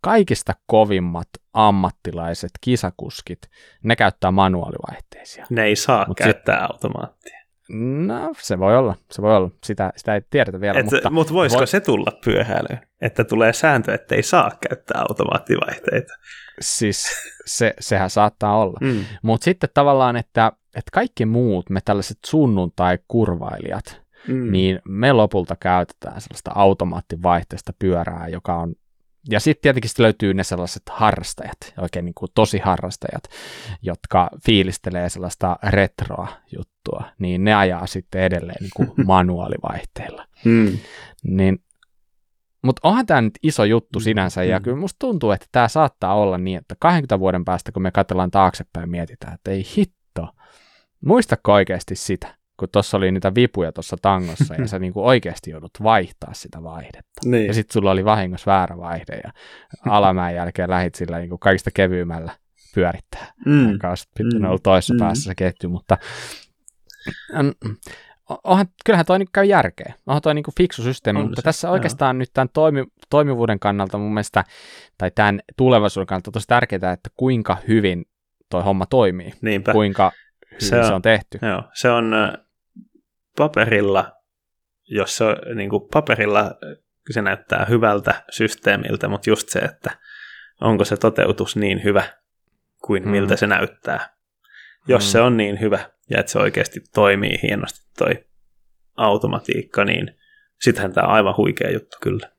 [0.01, 3.39] kaikista kovimmat ammattilaiset kisakuskit,
[3.85, 5.47] ne käyttää manuaalivaihteisia.
[5.51, 7.47] Ne ei saa Mut käyttää sit, automaattia.
[8.07, 9.51] No, se voi olla, se voi olla.
[9.65, 10.81] Sitä, sitä ei tiedetä vielä.
[10.81, 11.67] Et, mutta, mutta voisiko voi...
[11.67, 16.15] se tulla pyöhäilyyn, että tulee sääntö, että ei saa käyttää automaattivaihteita?
[16.61, 17.07] Siis
[17.47, 18.79] se, sehän saattaa olla.
[18.81, 19.05] Mm.
[19.23, 24.53] Mutta sitten tavallaan, että, että kaikki muut, me tällaiset sunnuntai-kurvailijat, mm.
[24.53, 28.75] niin me lopulta käytetään sellaista automaattivaihteista pyörää, joka on
[29.31, 33.23] ja sitten tietenkin sit löytyy ne sellaiset harrastajat, oikein niin kuin tosi harrastajat,
[33.83, 40.27] jotka fiilistelee sellaista retroa juttua, niin ne ajaa sitten edelleen niin kuin manuaalivaihteilla.
[40.45, 40.79] Mm.
[41.25, 41.63] Niin,
[42.63, 44.63] mutta onhan tämä nyt iso juttu sinänsä, ja mm.
[44.63, 48.31] kyllä musta tuntuu, että tämä saattaa olla niin, että 20 vuoden päästä, kun me katsellaan
[48.31, 50.29] taaksepäin ja mietitään, että ei hitto,
[51.05, 52.37] muistatko oikeasti sitä?
[52.57, 57.21] Kun tuossa oli niitä vipuja tuossa tangossa ja sä niinku oikeasti joudut vaihtaa sitä vaihdetta.
[57.25, 57.47] Niin.
[57.47, 59.33] Ja sitten sulla oli vahingossa väärä vaihde ja
[59.87, 62.33] alamäen jälkeen lähit sillä niinku kaikista kevyimmällä
[62.75, 63.33] pyörittää.
[63.47, 63.73] Mm.
[63.73, 64.45] Joka olisi mm.
[64.45, 64.99] ollut toisessa mm.
[64.99, 65.99] päässä se ketju, mutta
[68.45, 69.95] onhan, kyllähän toi käy järkeä.
[70.07, 72.19] Onhan toi niinku fiksu systeemi, on mutta se, tässä oikeastaan joo.
[72.19, 74.45] nyt tämän toimi, toimivuuden kannalta mun mielestä,
[74.99, 78.05] tai tämän tulevaisuuden kannalta on tosi tärkeää, että kuinka hyvin
[78.51, 79.33] toi homma toimii.
[79.41, 79.73] Niinpä.
[79.73, 80.13] Kuinka
[80.51, 81.39] hyvin se on, se on tehty.
[81.43, 82.15] Joo, se on
[83.37, 84.13] paperilla,
[84.89, 86.55] jos se on niin kuin paperilla
[87.11, 89.91] se näyttää hyvältä systeemiltä, mutta just se, että
[90.61, 92.05] onko se toteutus niin hyvä
[92.83, 93.11] kuin mm.
[93.11, 94.17] miltä se näyttää.
[94.89, 95.09] Jos mm.
[95.09, 98.25] se on niin hyvä ja että se oikeasti toimii hienosti toi
[98.97, 100.17] automatiikka, niin
[100.61, 102.31] sittenhän tämä on aivan huikea juttu kyllä.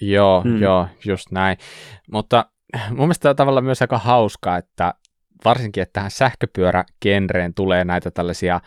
[0.00, 0.62] Joo, mm.
[0.62, 1.58] joo, just näin.
[2.10, 2.50] Mutta
[2.88, 4.94] mun mielestä on tavallaan myös aika hauskaa, että
[5.44, 8.60] varsinkin, että tähän sähköpyörägenreen tulee näitä tällaisia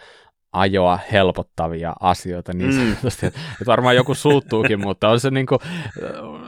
[0.54, 3.26] ajoa helpottavia asioita niin sanotusti.
[3.26, 3.28] Mm.
[3.28, 5.60] Että varmaan joku suuttuukin, mutta on se niinku,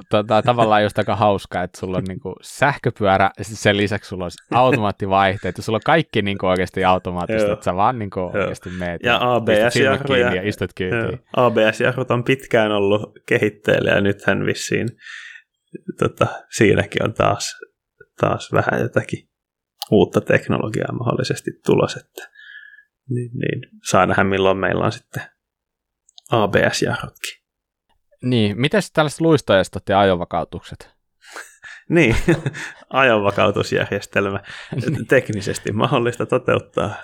[0.10, 4.32] tota, tavallaan just aika hauska, että sulla on niinku sähköpyörä ja sen lisäksi sulla on
[4.52, 9.20] automaattivaihteet ja sulla on kaikki niinku oikeasti automaattisesti, että sä vaan niinku oikeasti meet ja
[9.22, 11.20] ABS-jarruja ja istut kyytiin.
[11.36, 14.88] ABS-jarrut on pitkään ollut kehitteillä ja nythän vissiin
[16.00, 17.56] tota, siinäkin on taas,
[18.22, 19.30] taas vähän jotakin
[19.92, 22.41] uutta teknologiaa mahdollisesti tulos, että
[23.14, 25.24] niin, niin saa nähdä milloin meillä on sitten
[26.32, 27.42] ABS-jarrutkin.
[28.24, 30.92] Niin, miten tällaiset luistojastot ja ajovakautukset?
[31.90, 32.16] niin,
[32.90, 34.40] ajonvakautusjärjestelmä
[34.76, 35.08] niin.
[35.08, 36.96] teknisesti mahdollista toteuttaa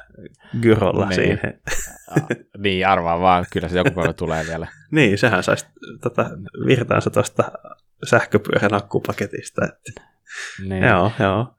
[0.61, 1.15] gyrolla niin.
[1.15, 1.61] siihen.
[2.57, 4.67] niin, arvaa vaan, kyllä se joku päivä tulee vielä.
[4.91, 5.65] niin, sehän saisi
[6.01, 6.29] tota,
[6.67, 7.51] virtaansa tuosta
[8.09, 9.61] sähköpyörän akkupaketista.
[9.65, 10.01] Että.
[10.67, 10.83] Niin.
[10.83, 11.56] Joo, joo.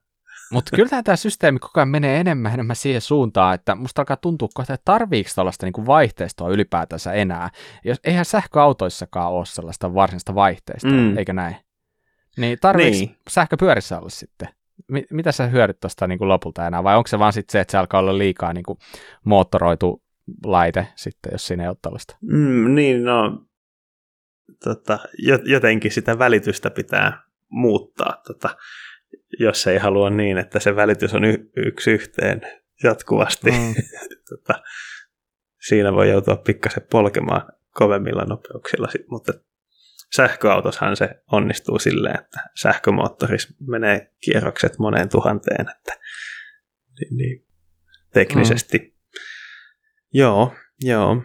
[0.53, 4.49] Mutta kyllä tämä systeemi koko ajan menee enemmän enemmän siihen suuntaan, että musta alkaa tuntua
[4.55, 7.51] kohta, että tarviiko tällaista niinku vaihteistoa ylipäätänsä enää.
[7.85, 11.19] Jos, eihän sähköautoissakaan ole sellaista varsinaista vaihteistoa, mm.
[11.19, 11.57] eikö näin?
[12.37, 13.17] Niin tarviiko niin.
[13.29, 14.49] sähköpyörissä olla sitten?
[15.11, 17.79] mitä sä hyödyt tuosta niinku lopulta enää, vai onko se vaan sitten se, että se
[17.79, 18.79] alkaa olla liikaa niinku
[19.25, 20.03] moottoroitu
[20.45, 22.17] laite sitten, jos siinä ei ole tällaista?
[22.21, 23.45] Mm, niin, no
[24.65, 24.99] tota,
[25.45, 28.23] jotenkin sitä välitystä pitää muuttaa.
[28.27, 28.57] Tota,
[29.39, 32.41] jos ei halua niin, että se välitys on y- yksi yhteen
[32.85, 33.51] jatkuvasti.
[33.51, 33.75] Mm.
[34.31, 34.63] tota,
[35.69, 37.43] siinä voi joutua pikkasen polkemaan
[37.75, 39.33] kovemmilla nopeuksilla, mutta
[40.17, 45.93] sähköautoshan se onnistuu silleen, että sähkömoottoris menee kierrokset moneen tuhanteen, että
[47.01, 47.47] niin, niin,
[48.13, 48.79] teknisesti.
[48.79, 49.19] Mm.
[50.13, 51.23] Joo, joo.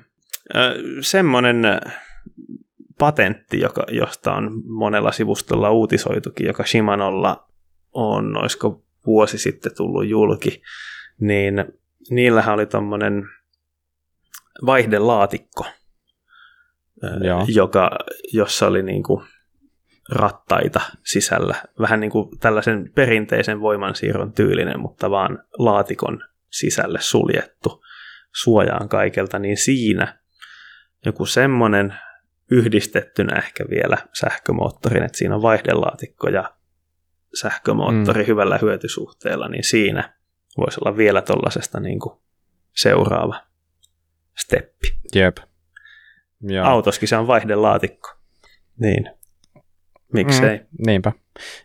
[1.01, 1.63] semmoinen
[2.99, 7.52] patentti, joka, josta on monella sivustolla uutisoitukin, joka Shimanolla
[7.93, 10.61] on, olisiko vuosi sitten tullut julki,
[11.19, 11.65] niin
[12.09, 13.23] niillähän oli tuommoinen
[14.65, 15.65] vaihdelaatikko,
[17.23, 17.45] Joo.
[17.47, 17.91] joka,
[18.33, 19.23] jossa oli niin kuin
[20.09, 21.55] rattaita sisällä.
[21.79, 27.83] Vähän niin kuin tällaisen perinteisen voimansiirron tyylinen, mutta vaan laatikon sisälle suljettu
[28.43, 30.19] suojaan kaikelta, niin siinä
[31.05, 31.93] joku semmoinen
[32.51, 36.53] yhdistettynä ehkä vielä sähkömoottorin, että siinä on vaihdelaatikko ja
[37.39, 38.27] sähkömoottori mm.
[38.27, 40.13] hyvällä hyötysuhteella, niin siinä
[40.57, 41.99] voisi olla vielä tuollaisesta niin
[42.75, 43.41] seuraava
[44.37, 44.87] steppi.
[45.15, 45.37] Jep.
[46.41, 46.65] Joo.
[46.65, 48.09] Autoskin se on vaihdelaatikko.
[48.79, 49.09] Niin.
[50.13, 50.57] Miksei?
[50.57, 51.11] Mm, niinpä.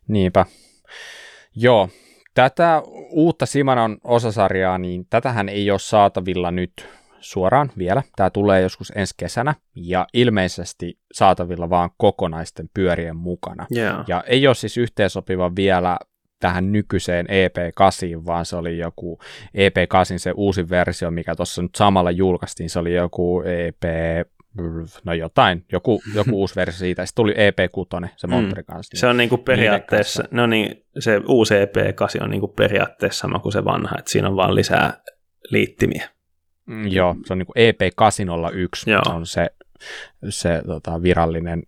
[0.09, 0.47] Niinpä.
[1.57, 1.89] Joo.
[2.35, 6.89] Tätä uutta Simanon osasarjaa, niin tätähän ei ole saatavilla nyt
[7.21, 8.03] suoraan vielä.
[8.17, 13.67] Tämä tulee joskus ensi kesänä ja ilmeisesti saatavilla vaan kokonaisten pyörien mukana.
[13.77, 14.05] Yeah.
[14.09, 15.99] Ja ei ole siis yhteensopiva vielä
[16.41, 19.19] tähän nykyiseen EP8, vaan se oli joku
[19.57, 23.83] EP8, se uusi versio, mikä tuossa nyt samalla julkaistiin, se oli joku EP
[25.05, 28.31] no jotain, joku, joku uusi versio siitä, sitten tuli EP6, se mm.
[28.31, 28.95] moottori kanssa.
[28.95, 33.53] Niin se on niinku periaatteessa, no niin, se uusi EP8 on niinku periaatteessa sama kuin
[33.53, 35.03] se vanha, että siinä on vaan lisää
[35.51, 36.09] liittimiä.
[36.69, 39.03] Mm, joo, se on niin kuin EP801, Joo.
[39.15, 39.47] on se,
[40.29, 41.63] se tota, virallinen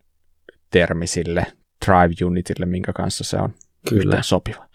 [0.71, 1.47] termi sille
[1.87, 3.55] Drive Unitille, minkä kanssa se on
[3.89, 4.23] Kyllä.
[4.23, 4.67] sopiva.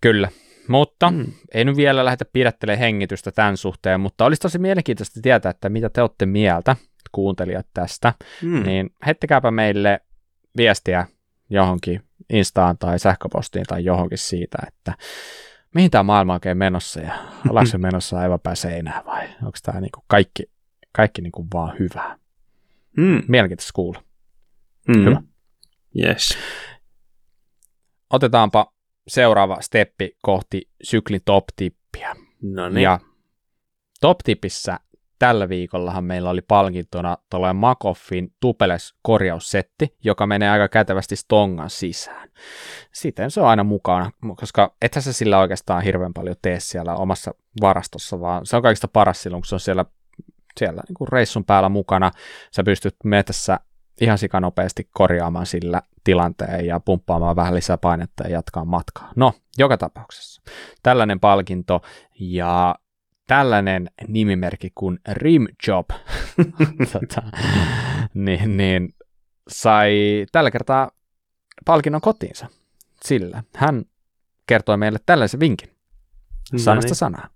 [0.00, 0.28] Kyllä,
[0.68, 1.32] mutta mm.
[1.54, 6.02] nyt vielä lähdetä pidättelemään hengitystä tämän suhteen, mutta olisi tosi mielenkiintoista tietää, että mitä te
[6.02, 6.76] olette mieltä,
[7.12, 8.62] kuuntelijat tästä, mm.
[8.62, 10.00] niin heittäkääpä meille
[10.56, 11.06] viestiä
[11.50, 14.94] johonkin Instaan tai sähköpostiin tai johonkin siitä, että
[15.74, 17.14] mihin tämä maailma oikein menossa ja
[17.48, 20.42] ollaanko se menossa aivan päin seinää vai onko tämä niinku kaikki,
[20.92, 22.18] kaikki niinku vaan hyvää.
[22.96, 23.22] Mm.
[23.28, 24.02] Mielenkiintoista kuulla.
[24.88, 25.04] Mm.
[25.04, 25.22] Hyvä.
[26.04, 26.38] Yes.
[28.10, 28.72] Otetaanpa
[29.08, 32.16] seuraava steppi kohti syklin top-tippiä.
[32.42, 32.82] No niin.
[32.82, 33.00] Ja
[34.00, 34.80] top-tipissä
[35.20, 42.28] tällä viikollahan meillä oli palkintona tuollainen Makoffin tupeles korjaussetti, joka menee aika kätevästi stongan sisään.
[42.92, 47.34] Siten se on aina mukana, koska ethän se sillä oikeastaan hirveän paljon tee siellä omassa
[47.60, 49.84] varastossa, vaan se on kaikista paras silloin, kun se on siellä,
[50.58, 52.10] siellä niin kuin reissun päällä mukana.
[52.56, 53.60] Sä pystyt metässä
[54.00, 59.12] ihan sikanopeasti korjaamaan sillä tilanteen ja pumppaamaan vähän lisää painetta ja jatkaa matkaa.
[59.16, 60.42] No, joka tapauksessa.
[60.82, 61.82] Tällainen palkinto
[62.20, 62.74] ja
[63.30, 65.88] tällainen nimimerkki kuin Rimjob
[66.92, 67.22] tota,
[68.14, 68.94] niin, niin,
[69.48, 69.94] sai
[70.32, 70.90] tällä kertaa
[71.64, 72.46] palkinnon kotiinsa
[73.04, 73.42] sillä.
[73.56, 73.84] Hän
[74.46, 75.70] kertoi meille tällaisen vinkin
[76.56, 77.28] sanasta sanaa.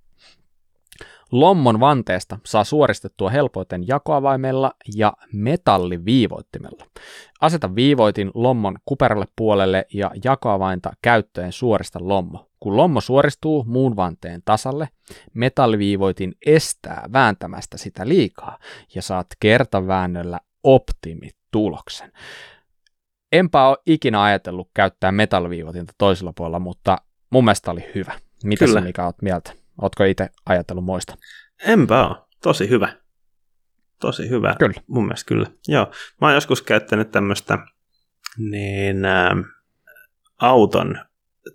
[1.32, 6.86] Lommon vanteesta saa suoristettua helpoiten jakoavaimella ja metalliviivoittimella.
[7.40, 12.50] Aseta viivoitin lommon kuperalle puolelle ja jakoavainta käyttöön suorista lommo.
[12.64, 14.88] Kun lommo suoristuu muun vanteen tasalle,
[15.34, 18.58] metalliviivoitin estää vääntämästä sitä liikaa
[18.94, 22.12] ja saat kertaväännöllä optimituloksen.
[23.32, 26.98] Enpä ole ikinä ajatellut käyttää metalliviivotinta toisella puolella, mutta
[27.30, 28.12] mun mielestä oli hyvä.
[28.44, 28.80] Mitä Kyllä.
[28.80, 29.52] sä Mika oot mieltä?
[29.82, 31.14] Ootko itse ajatellut moista?
[31.66, 32.16] Enpä ole.
[32.42, 32.92] Tosi hyvä.
[34.00, 34.54] Tosi hyvä.
[34.58, 34.80] Kyllä.
[34.86, 35.46] Mun mielestä kyllä.
[35.68, 35.86] Joo.
[36.20, 37.58] Mä oon joskus käyttänyt tämmöistä
[38.38, 39.30] niin, ä,
[40.40, 40.98] auton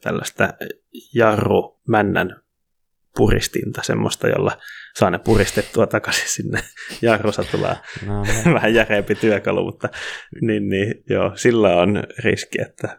[0.01, 0.53] tällaista
[1.13, 2.35] jarrumännän
[3.17, 4.57] puristinta, semmoista, jolla
[4.95, 6.59] saa ne puristettua takaisin sinne
[7.01, 7.75] jarrusatulaan.
[8.05, 8.23] No,
[8.53, 9.89] Vähän järeempi työkalu, mutta
[10.41, 12.97] niin, niin, joo, sillä on riski, että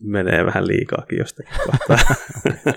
[0.00, 2.16] menee vähän liikaakin jostakin kohtaa.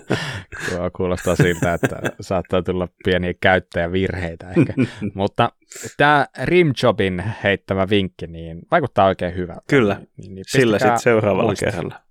[0.98, 4.74] Kuulostaa siltä, että saattaa tulla pieniä käyttäjävirheitä ehkä.
[5.14, 5.52] Mutta
[5.98, 9.62] tämä Rimjobin heittämä vinkki, niin vaikuttaa oikein hyvältä.
[9.70, 11.72] Kyllä, Niin, niin Sillä sitten seuraavalla muistiin.
[11.72, 12.03] kerralla.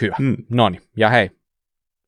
[0.00, 0.16] Hyvä.
[0.18, 0.36] Mm.
[0.50, 1.30] No niin, ja hei,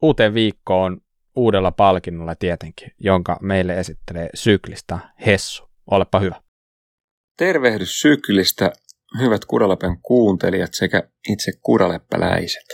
[0.02, 1.00] uuteen viikkoon
[1.36, 5.70] uudella palkinnolla tietenkin, jonka meille esittelee syklistä Hessu.
[5.90, 6.42] Olepa hyvä.
[7.36, 8.72] Tervehdys syklistä,
[9.18, 12.64] hyvät Kuraläpän kuuntelijat sekä itse kuraläppäläiset.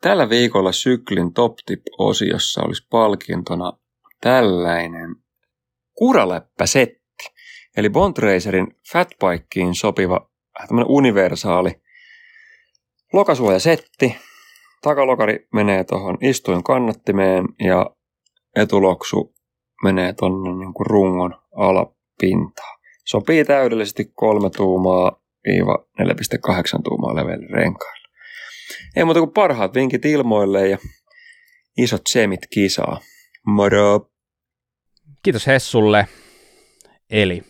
[0.00, 3.72] Tällä viikolla syklin Top Tip-osiossa olisi palkintona
[4.20, 5.16] tällainen
[5.94, 7.24] kuraläppäsetti.
[7.76, 10.30] Eli Bontracerin Fatbikeen sopiva
[10.68, 11.82] tämmöinen universaali
[13.14, 14.16] lokasuojasetti.
[14.82, 17.90] Takalokari menee tuohon istuin kannattimeen ja
[18.56, 19.34] etuloksu
[19.82, 22.78] menee tuonne niin rungon alapintaan.
[23.04, 28.08] Sopii täydellisesti 3 tuumaa viiva 4,8 tuumaa leveille renkaille.
[28.96, 30.78] Ei muuta kuin parhaat vinkit ilmoille ja
[31.78, 33.00] isot semit kisaa.
[33.46, 34.10] Moro!
[35.22, 36.08] Kiitos Hessulle.
[37.10, 37.42] Eli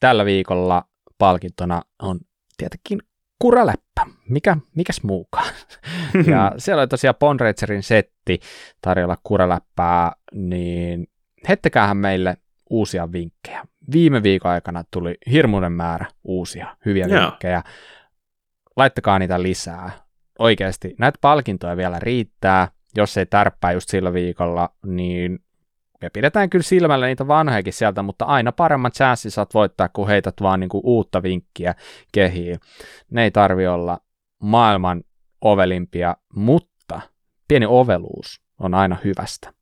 [0.00, 0.84] tällä viikolla
[1.18, 2.20] palkintona on
[2.56, 3.11] tietenkin
[3.42, 4.06] kuraläppä.
[4.28, 5.54] Mikä, mikäs muukaan?
[6.32, 8.40] ja siellä oli tosiaan Bonragerin setti
[8.80, 11.06] tarjolla kuraläppää, niin
[11.48, 12.36] heittäkäähän meille
[12.70, 13.64] uusia vinkkejä.
[13.92, 17.20] Viime viikon aikana tuli hirmuinen määrä uusia hyviä Joo.
[17.20, 17.62] vinkkejä.
[18.76, 19.90] Laittakaa niitä lisää.
[20.38, 22.68] Oikeasti näitä palkintoja vielä riittää.
[22.96, 25.38] Jos ei tärppää just sillä viikolla, niin
[26.02, 30.34] me pidetään kyllä silmällä niitä vanhojakin sieltä, mutta aina paremmat chanssit saat voittaa, kun heität
[30.42, 31.74] vaan niinku uutta vinkkiä
[32.12, 32.60] kehiin.
[33.10, 33.98] Ne ei tarvi olla
[34.42, 35.04] maailman
[35.40, 37.00] ovelimpia, mutta
[37.48, 39.52] pieni oveluus on aina hyvästä.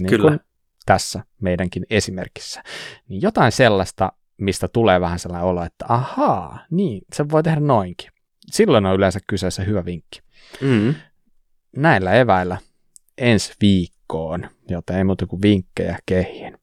[0.00, 0.28] Niin Kyllä.
[0.28, 0.40] kuin
[0.86, 2.62] tässä meidänkin esimerkissä.
[3.08, 8.10] Niin jotain sellaista, mistä tulee vähän sellainen olo, että ahaa, niin, se voi tehdä noinkin.
[8.50, 10.20] Silloin on yleensä kyseessä hyvä vinkki.
[10.60, 10.94] Mm.
[11.76, 12.58] Näillä eväillä
[13.18, 13.54] ensi
[14.10, 16.58] viikkoon, joten ei muuta kuin vinkkejä kehiin.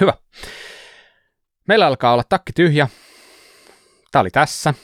[0.00, 0.14] Hyvä.
[1.68, 2.88] Meillä alkaa olla takki tyhjä.
[4.10, 4.74] Tämä oli tässä.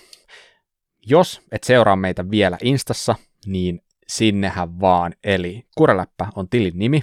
[1.06, 3.14] Jos et seuraa meitä vielä Instassa,
[3.46, 5.14] niin sinnehän vaan.
[5.24, 7.00] Eli Kureläppä on tilin nimi.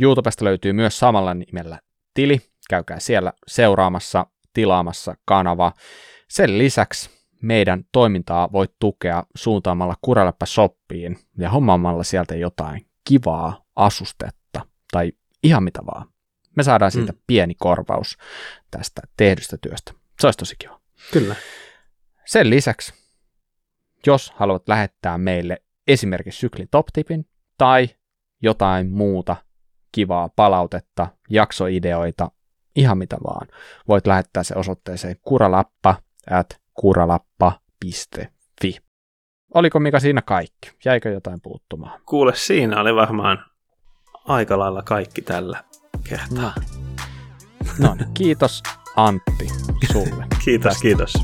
[0.00, 1.80] YouTubesta löytyy myös samalla nimellä
[2.14, 2.40] tili.
[2.70, 5.72] Käykää siellä seuraamassa, tilaamassa kanava.
[6.28, 7.10] Sen lisäksi
[7.42, 15.12] meidän toimintaa voit tukea suuntaamalla Kureläppä shoppiin ja hommaamalla sieltä jotain kivaa asustetta tai
[15.42, 16.08] ihan mitä vaan.
[16.56, 17.18] Me saadaan siitä Mm.
[17.26, 18.16] pieni korvaus
[18.70, 19.92] tästä tehdystä työstä.
[20.20, 20.80] Se olisi tosi kiva.
[21.12, 21.34] Kyllä.
[22.26, 22.94] Sen lisäksi,
[24.06, 27.88] jos haluat lähettää meille esimerkiksi syklin top-tipin tai
[28.42, 29.36] jotain muuta
[29.92, 32.30] kivaa palautetta, jaksoideoita,
[32.76, 33.48] ihan mitä vaan,
[33.88, 35.94] voit lähettää se osoitteeseen kuralappa
[36.30, 38.76] at kuralappa.fi.
[39.54, 40.70] Oliko mikä siinä kaikki?
[40.84, 42.00] Jäikö jotain puuttumaan?
[42.06, 43.44] Kuule, siinä oli varmaan
[44.26, 45.64] aika lailla kaikki tällä
[46.04, 46.28] kertaa.
[46.30, 46.52] No,
[47.78, 48.62] no niin, kiitos
[48.96, 49.48] Antti
[49.92, 50.26] sulle.
[50.44, 51.14] Kiitos, kiitos.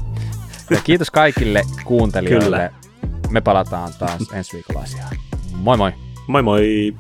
[0.71, 2.57] Ja kiitos kaikille kuuntelijoille.
[2.57, 2.71] Kyllä.
[3.31, 5.17] Me palataan taas ensi viikolla asiaan.
[5.55, 5.93] Moi moi!
[6.27, 6.95] Moi moi!